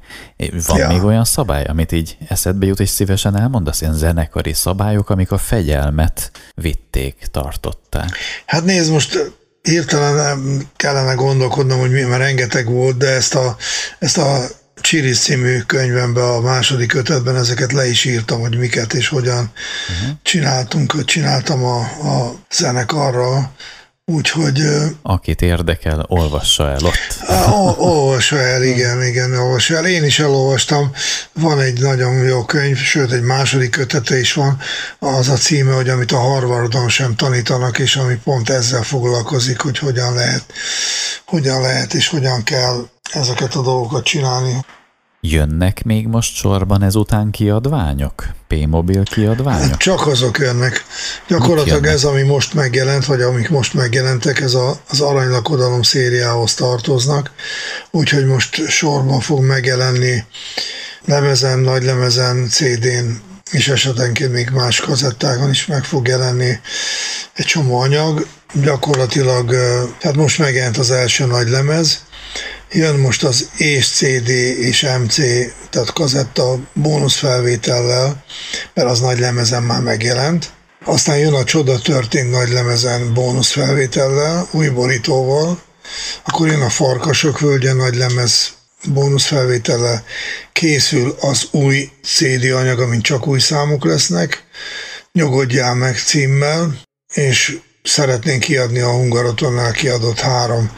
Van 0.66 0.78
ja. 0.78 0.88
még 0.88 1.04
olyan 1.04 1.24
szabály, 1.24 1.64
amit 1.64 1.92
így 1.92 2.16
eszedbe 2.28 2.66
jut 2.66 2.80
és 2.80 2.88
szívesen 2.88 3.36
elmondasz? 3.36 3.80
Ilyen 3.80 3.94
zenekari 3.94 4.52
szabályok, 4.52 5.10
amik 5.10 5.32
a 5.32 5.38
fegyelmet 5.38 6.30
vitték, 6.54 7.16
tartották. 7.30 8.16
Hát 8.46 8.64
nézd, 8.64 8.90
most 8.90 9.32
hirtelen 9.62 10.62
kellene 10.76 11.14
gondolkodnom, 11.14 11.78
hogy 11.78 11.90
mi, 11.90 12.02
mert 12.02 12.22
rengeteg 12.22 12.66
volt, 12.66 12.96
de 12.96 13.08
ezt 13.08 13.34
a, 13.34 13.56
ezt 13.98 14.18
a 14.18 14.58
Csiris 14.80 15.18
című 15.18 15.60
könyvemben, 15.60 16.24
a 16.24 16.40
második 16.40 16.94
ötötben 16.94 17.36
ezeket 17.36 17.72
le 17.72 17.88
is 17.88 18.04
írtam, 18.04 18.40
hogy 18.40 18.58
miket 18.58 18.94
és 18.94 19.08
hogyan 19.08 19.52
uh-huh. 19.88 20.16
csináltunk, 20.22 21.04
csináltam 21.04 21.64
a, 21.64 21.78
a 21.80 22.34
zenekarra, 22.50 23.52
Úgyhogy... 24.10 24.62
Akit 25.02 25.42
érdekel, 25.42 26.04
olvassa 26.08 26.70
el 26.70 26.84
ott. 26.84 27.78
olvassa 27.78 28.38
el, 28.38 28.62
igen, 28.62 29.02
igen, 29.02 29.34
olvassa 29.34 29.76
el. 29.76 29.86
Én 29.86 30.04
is 30.04 30.18
elolvastam. 30.18 30.92
Van 31.32 31.60
egy 31.60 31.80
nagyon 31.80 32.14
jó 32.14 32.44
könyv, 32.44 32.76
sőt, 32.76 33.12
egy 33.12 33.22
második 33.22 33.70
kötete 33.70 34.18
is 34.18 34.32
van. 34.32 34.58
Az 34.98 35.28
a 35.28 35.36
címe, 35.36 35.72
hogy 35.72 35.88
amit 35.88 36.12
a 36.12 36.18
Harvardon 36.18 36.88
sem 36.88 37.14
tanítanak, 37.14 37.78
és 37.78 37.96
ami 37.96 38.14
pont 38.24 38.50
ezzel 38.50 38.82
foglalkozik, 38.82 39.60
hogy 39.60 39.78
hogyan 39.78 40.14
lehet, 40.14 40.44
hogyan 41.24 41.60
lehet 41.60 41.94
és 41.94 42.08
hogyan 42.08 42.42
kell 42.42 42.88
ezeket 43.12 43.54
a 43.54 43.62
dolgokat 43.62 44.04
csinálni. 44.04 44.64
Jönnek 45.22 45.84
még 45.84 46.06
most 46.06 46.34
sorban 46.34 46.82
ezután 46.82 47.30
kiadványok? 47.30 48.26
P-mobil 48.46 49.02
kiadványok? 49.02 49.68
Hát 49.68 49.78
csak 49.88 50.06
azok 50.06 50.38
jönnek. 50.38 50.84
Gyakorlatilag 51.28 51.86
ez, 51.86 52.04
ami 52.04 52.22
most 52.22 52.54
megjelent, 52.54 53.04
vagy 53.04 53.20
amik 53.20 53.48
most 53.48 53.74
megjelentek, 53.74 54.40
ez 54.40 54.54
a, 54.54 54.80
az 54.88 55.00
aranylakodalom 55.00 55.82
szériához 55.82 56.54
tartoznak, 56.54 57.30
úgyhogy 57.90 58.26
most 58.26 58.68
sorban 58.68 59.20
fog 59.20 59.44
megjelenni 59.44 60.24
lemezen, 61.04 61.58
nagy 61.58 61.82
lemezen, 61.82 62.48
CD-n, 62.48 63.20
és 63.50 63.68
esetenként 63.68 64.32
még 64.32 64.50
más 64.50 64.80
kazettákon 64.80 65.50
is 65.50 65.66
meg 65.66 65.84
fog 65.84 66.08
jelenni 66.08 66.60
egy 67.32 67.46
csomó 67.46 67.80
anyag. 67.80 68.26
Gyakorlatilag, 68.52 69.50
tehát 69.98 70.16
most 70.16 70.38
megjelent 70.38 70.76
az 70.76 70.90
első 70.90 71.26
nagy 71.26 71.48
lemez, 71.48 72.04
Jön 72.72 72.98
most 72.98 73.24
az 73.24 73.48
és 73.56 73.88
CD 73.88 74.28
és 74.58 74.86
MC, 75.02 75.16
tehát 75.70 75.92
kazetta 75.92 76.58
bónuszfelvétellel, 76.72 78.24
mert 78.74 78.88
az 78.88 79.00
nagy 79.00 79.18
lemezen 79.18 79.62
már 79.62 79.80
megjelent. 79.80 80.50
Aztán 80.84 81.18
jön 81.18 81.32
a 81.32 81.44
Csoda 81.44 81.78
történt 81.78 82.30
nagy 82.30 82.48
lemezen 82.48 83.14
bónuszfelvétellel, 83.14 84.48
új 84.50 84.68
borítóval, 84.68 85.62
akkor 86.24 86.46
jön 86.46 86.60
a 86.60 86.68
Farkasok 86.68 87.40
völgye 87.40 87.72
nagy 87.72 87.94
lemez 87.94 88.52
bónuszfelvétellel, 88.88 90.04
készül 90.52 91.16
az 91.20 91.48
új 91.50 91.90
CD 92.02 92.44
anyag, 92.44 92.80
amint 92.80 93.02
csak 93.02 93.26
új 93.26 93.38
számok 93.38 93.84
lesznek, 93.84 94.44
Nyugodjál 95.12 95.74
meg 95.74 95.98
címmel, 95.98 96.78
és 97.14 97.58
szeretnénk 97.82 98.40
kiadni 98.40 98.80
a 98.80 98.90
Hungarotonál 98.90 99.72
kiadott 99.72 100.20
három 100.20 100.70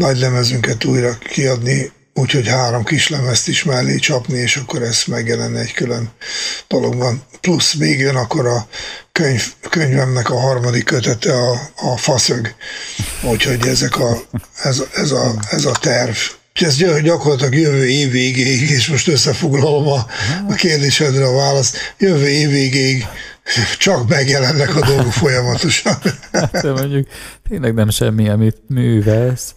nagy 0.00 0.18
lemezünket 0.18 0.84
újra 0.84 1.18
kiadni, 1.18 1.92
úgyhogy 2.14 2.48
három 2.48 2.84
kis 2.84 3.08
lemezt 3.08 3.48
is 3.48 3.64
mellé 3.64 3.96
csapni, 3.96 4.38
és 4.38 4.56
akkor 4.56 4.82
ez 4.82 5.02
megjelenne 5.06 5.60
egy 5.60 5.72
külön 5.72 6.10
dologban. 6.68 7.22
Plusz 7.40 7.74
még 7.74 7.98
jön 7.98 8.16
akkor 8.16 8.46
a 8.46 8.68
könyv, 9.12 9.44
könyvemnek 9.70 10.30
a 10.30 10.40
harmadik 10.40 10.84
kötete, 10.84 11.32
a, 11.32 11.70
a 11.76 11.96
faszög. 11.96 12.54
Úgyhogy 13.22 13.66
ezek 13.66 13.98
a, 13.98 14.22
ez, 14.62 14.82
ez, 14.94 15.10
a, 15.10 15.34
ez 15.50 15.64
a 15.64 15.72
terv. 15.80 16.16
Ez 16.52 16.76
gyakorlatilag 17.02 17.54
jövő 17.54 17.88
év 17.88 18.10
végéig, 18.10 18.70
és 18.70 18.86
most 18.86 19.08
összefoglalom 19.08 19.88
a, 19.88 20.06
a 20.48 20.54
kérdésedre 20.54 21.26
a 21.26 21.34
választ, 21.34 21.76
jövő 21.98 22.28
év 22.28 22.48
végéig 22.48 23.06
csak 23.78 24.08
megjelennek 24.08 24.76
a 24.76 24.86
dolgok 24.86 25.12
folyamatosan. 25.12 25.96
Hát, 26.32 26.62
mondjuk 26.62 27.06
tényleg 27.48 27.74
nem 27.74 27.90
semmi, 27.90 28.28
amit 28.28 28.56
művelsz. 28.68 29.54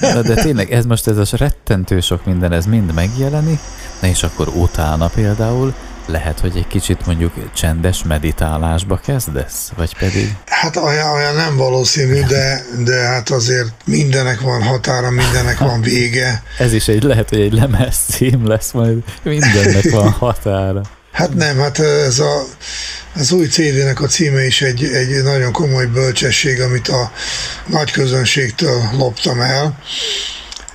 Na, 0.00 0.22
de 0.22 0.34
tényleg 0.34 0.72
ez 0.72 0.84
most 0.84 1.06
ez 1.06 1.16
a 1.16 1.36
rettentő 1.36 2.00
sok 2.00 2.24
minden, 2.24 2.52
ez 2.52 2.66
mind 2.66 2.94
megjelenik, 2.94 3.58
na 4.00 4.08
és 4.08 4.22
akkor 4.22 4.48
utána 4.48 5.08
például 5.08 5.74
lehet, 6.06 6.40
hogy 6.40 6.56
egy 6.56 6.66
kicsit 6.66 7.06
mondjuk 7.06 7.32
csendes 7.54 8.02
meditálásba 8.02 8.96
kezdesz, 8.96 9.72
vagy 9.76 9.96
pedig? 9.96 10.36
Hát 10.46 10.76
olyan, 10.76 11.12
olyan 11.12 11.34
nem 11.34 11.56
valószínű, 11.56 12.22
de, 12.22 12.64
de 12.84 12.94
hát 12.94 13.30
azért 13.30 13.72
mindenek 13.84 14.40
van 14.40 14.62
határa, 14.62 15.10
mindenek 15.10 15.58
van 15.58 15.80
vége. 15.80 16.42
Ez 16.58 16.72
is 16.72 16.88
egy, 16.88 17.02
lehet, 17.02 17.28
hogy 17.28 17.40
egy 17.40 17.52
lemez 17.52 17.96
cím 17.96 18.46
lesz, 18.46 18.72
majd 18.72 19.02
mindennek 19.22 19.90
van 19.90 20.10
határa. 20.10 20.82
Hát 21.14 21.34
nem, 21.34 21.58
hát 21.58 21.78
ez 21.78 22.18
a, 22.18 22.46
az 23.14 23.32
új 23.32 23.46
CD-nek 23.46 24.00
a 24.00 24.06
címe 24.06 24.44
is 24.44 24.62
egy, 24.62 24.84
egy 24.84 25.22
nagyon 25.22 25.52
komoly 25.52 25.86
bölcsesség, 25.86 26.60
amit 26.60 26.88
a 26.88 27.12
nagy 27.66 27.90
közönségtől 27.90 28.82
loptam 28.92 29.40
el, 29.40 29.78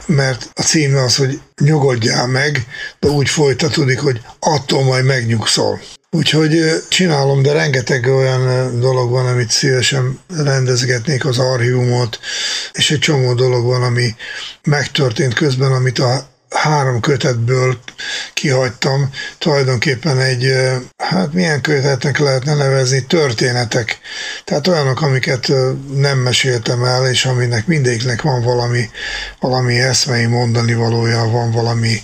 mert 0.06 0.50
a 0.54 0.62
címe 0.62 1.04
az, 1.04 1.16
hogy 1.16 1.40
nyugodjál 1.62 2.28
meg, 2.28 2.66
de 3.00 3.08
úgy 3.08 3.30
folytatódik, 3.30 4.00
hogy 4.00 4.22
attól 4.40 4.84
majd 4.84 5.06
megnyugszol. 5.06 5.82
Úgyhogy 6.12 6.84
csinálom, 6.90 7.42
de 7.42 7.52
rengeteg 7.52 8.06
olyan 8.06 8.80
dolog 8.80 9.10
van, 9.10 9.26
amit 9.28 9.52
szívesen 9.52 10.20
rendezgetnék 10.28 11.26
az 11.26 11.38
archívumot, 11.38 12.20
és 12.74 12.92
egy 12.92 13.00
csomó 13.00 13.34
dolog 13.34 13.66
van, 13.66 13.84
ami 13.84 14.16
megtörtént 14.64 15.34
közben, 15.34 15.72
amit 15.72 16.00
a 16.00 16.28
három 16.50 17.00
kötetből 17.00 17.78
kihagytam, 18.34 19.10
tulajdonképpen 19.38 20.20
egy, 20.20 20.54
hát 20.98 21.34
milyen 21.34 21.62
kötetnek 21.62 22.18
lehetne 22.18 22.54
nevezni, 22.54 23.06
történetek. 23.06 24.00
Tehát 24.46 24.68
olyanok, 24.68 25.02
amiket 25.02 25.52
nem 25.94 26.18
meséltem 26.18 26.84
el, 26.84 27.10
és 27.10 27.26
aminek 27.26 27.68
mindegyiknek 27.68 28.22
van 28.22 28.42
valami, 28.42 28.90
valami 29.40 29.80
eszmei 29.80 30.26
mondani 30.26 30.74
valója, 30.74 31.26
van 31.26 31.52
valami 31.52 32.02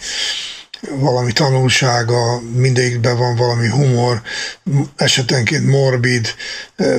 valami 0.89 1.31
tanulsága, 1.31 2.41
mindegyikben 2.41 3.17
van 3.17 3.35
valami 3.35 3.67
humor, 3.67 4.21
esetenként 4.95 5.65
morbid, 5.67 6.35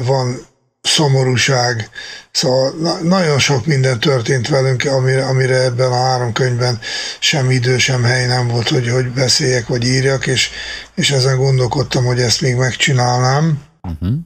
van 0.02 0.46
szomorúság, 0.86 1.90
szóval 2.30 2.74
na- 2.80 2.98
nagyon 3.02 3.38
sok 3.38 3.66
minden 3.66 4.00
történt 4.00 4.48
velünk, 4.48 4.84
amire, 4.84 5.24
amire 5.24 5.62
ebben 5.62 5.92
a 5.92 6.02
három 6.02 6.32
könyvben 6.32 6.78
sem 7.18 7.50
idő, 7.50 7.78
sem 7.78 8.02
hely 8.02 8.26
nem 8.26 8.48
volt, 8.48 8.68
hogy, 8.68 8.88
hogy 8.88 9.10
beszéljek 9.10 9.66
vagy 9.66 9.84
írjak, 9.84 10.26
és, 10.26 10.50
és 10.94 11.10
ezen 11.10 11.36
gondolkodtam, 11.36 12.04
hogy 12.04 12.20
ezt 12.20 12.40
még 12.40 12.54
megcsinálnám. 12.54 13.64
Uh-huh. 13.82 14.18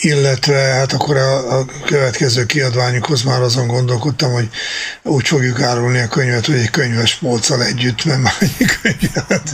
Illetve 0.00 0.58
hát 0.58 0.92
akkor 0.92 1.16
a, 1.16 1.58
a 1.58 1.64
következő 1.84 2.46
kiadványukhoz 2.46 3.22
már 3.22 3.40
azon 3.40 3.66
gondolkodtam, 3.66 4.32
hogy 4.32 4.48
úgy 5.02 5.28
fogjuk 5.28 5.60
árulni 5.60 5.98
a 5.98 6.08
könyvet, 6.08 6.46
hogy 6.46 6.54
egy 6.54 6.70
könyves 6.70 7.14
polccal 7.14 7.64
együtt, 7.64 8.04
mert 8.04 8.22
már 8.22 8.34
egy 8.40 8.66
könyvet 8.82 9.50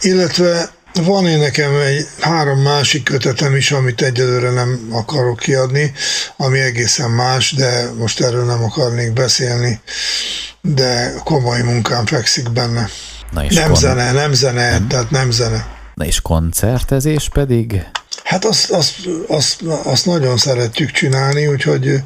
Illetve 0.00 0.70
van 1.04 1.26
én 1.26 1.38
nekem 1.38 1.76
egy 1.76 2.06
három 2.20 2.60
másik 2.60 3.04
kötetem 3.04 3.54
is, 3.54 3.72
amit 3.72 4.02
egyelőre 4.02 4.50
nem 4.50 4.88
akarok 4.90 5.38
kiadni, 5.38 5.92
ami 6.36 6.58
egészen 6.58 7.10
más, 7.10 7.52
de 7.52 7.90
most 7.98 8.20
erről 8.20 8.44
nem 8.44 8.62
akarnék 8.62 9.12
beszélni, 9.12 9.80
de 10.60 11.12
komoly 11.24 11.60
munkám 11.60 12.06
fekszik 12.06 12.50
benne. 12.50 12.88
Na 13.30 13.44
és 13.44 13.54
nem 13.54 13.66
kon... 13.70 13.80
zene, 13.80 14.12
nem 14.12 14.32
zene, 14.32 14.70
nem? 14.70 14.88
tehát 14.88 15.10
nem 15.10 15.30
zene. 15.30 15.66
Na 15.94 16.04
és 16.04 16.20
koncertezés 16.20 17.28
pedig? 17.32 17.82
Hát 18.24 18.44
azt, 18.44 18.70
azt, 18.70 18.94
azt, 19.28 19.62
azt 19.84 20.06
nagyon 20.06 20.36
szeretjük 20.36 20.90
csinálni, 20.90 21.46
úgyhogy 21.46 22.02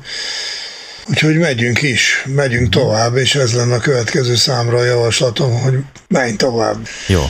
Úgyhogy 1.09 1.39
megyünk 1.39 1.83
is, 1.83 2.25
megyünk 2.27 2.69
tovább, 2.69 3.17
és 3.17 3.35
ez 3.35 3.55
lenne 3.55 3.75
a 3.75 3.79
következő 3.79 4.35
számra 4.35 4.79
a 4.79 4.85
javaslatom, 4.85 5.61
hogy 5.61 5.75
menj 6.09 6.37
tovább. 6.37 6.89
Jó, 7.07 7.23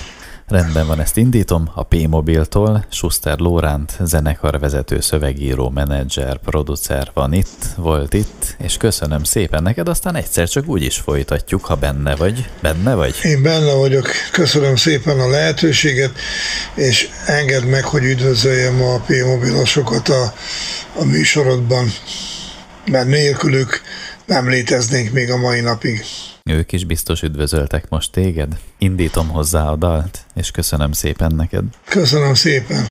Rendben 0.51 0.87
van, 0.87 1.01
ezt 1.01 1.17
indítom. 1.17 1.71
A 1.75 1.83
P-Mobiltól 1.83 2.87
Schuster 2.91 3.39
Lóránt, 3.39 3.97
zenekarvezető, 4.01 5.01
szövegíró, 5.01 5.69
menedzser, 5.69 6.37
producer 6.37 7.11
van 7.15 7.33
itt, 7.33 7.65
volt 7.77 8.15
itt, 8.15 8.57
és 8.59 8.77
köszönöm 8.77 9.25
szépen 9.25 9.63
neked, 9.63 9.89
aztán 9.89 10.15
egyszer 10.15 10.49
csak 10.49 10.69
úgy 10.69 10.83
is 10.83 10.97
folytatjuk, 10.97 11.65
ha 11.65 11.75
benne 11.75 12.17
vagy. 12.17 12.49
Benne 12.63 12.95
vagy? 12.95 13.15
Én 13.23 13.43
benne 13.43 13.73
vagyok. 13.73 14.09
Köszönöm 14.33 14.77
szépen 14.77 15.21
a 15.21 15.29
lehetőséget, 15.29 16.13
és 16.75 17.09
engedd 17.27 17.65
meg, 17.65 17.85
hogy 17.85 18.05
üdvözöljem 18.05 18.83
a 18.83 18.99
P-Mobilosokat 19.07 20.09
a, 20.09 20.33
a 20.97 21.05
műsorodban, 21.05 21.93
mert 22.85 23.07
nélkülük 23.07 23.83
nem 24.27 24.49
léteznénk 24.49 25.13
még 25.13 25.31
a 25.31 25.37
mai 25.37 25.61
napig. 25.61 26.05
Ők 26.44 26.72
is 26.72 26.85
biztos 26.85 27.22
üdvözöltek 27.22 27.88
most 27.88 28.12
téged. 28.12 28.59
Indítom 28.79 29.29
hozzá 29.29 29.70
a 29.70 29.76
dalt, 29.76 30.24
és 30.35 30.50
köszönöm 30.50 30.92
szépen 30.92 31.35
neked. 31.35 31.64
Köszönöm 31.85 32.35
szépen. 32.35 32.88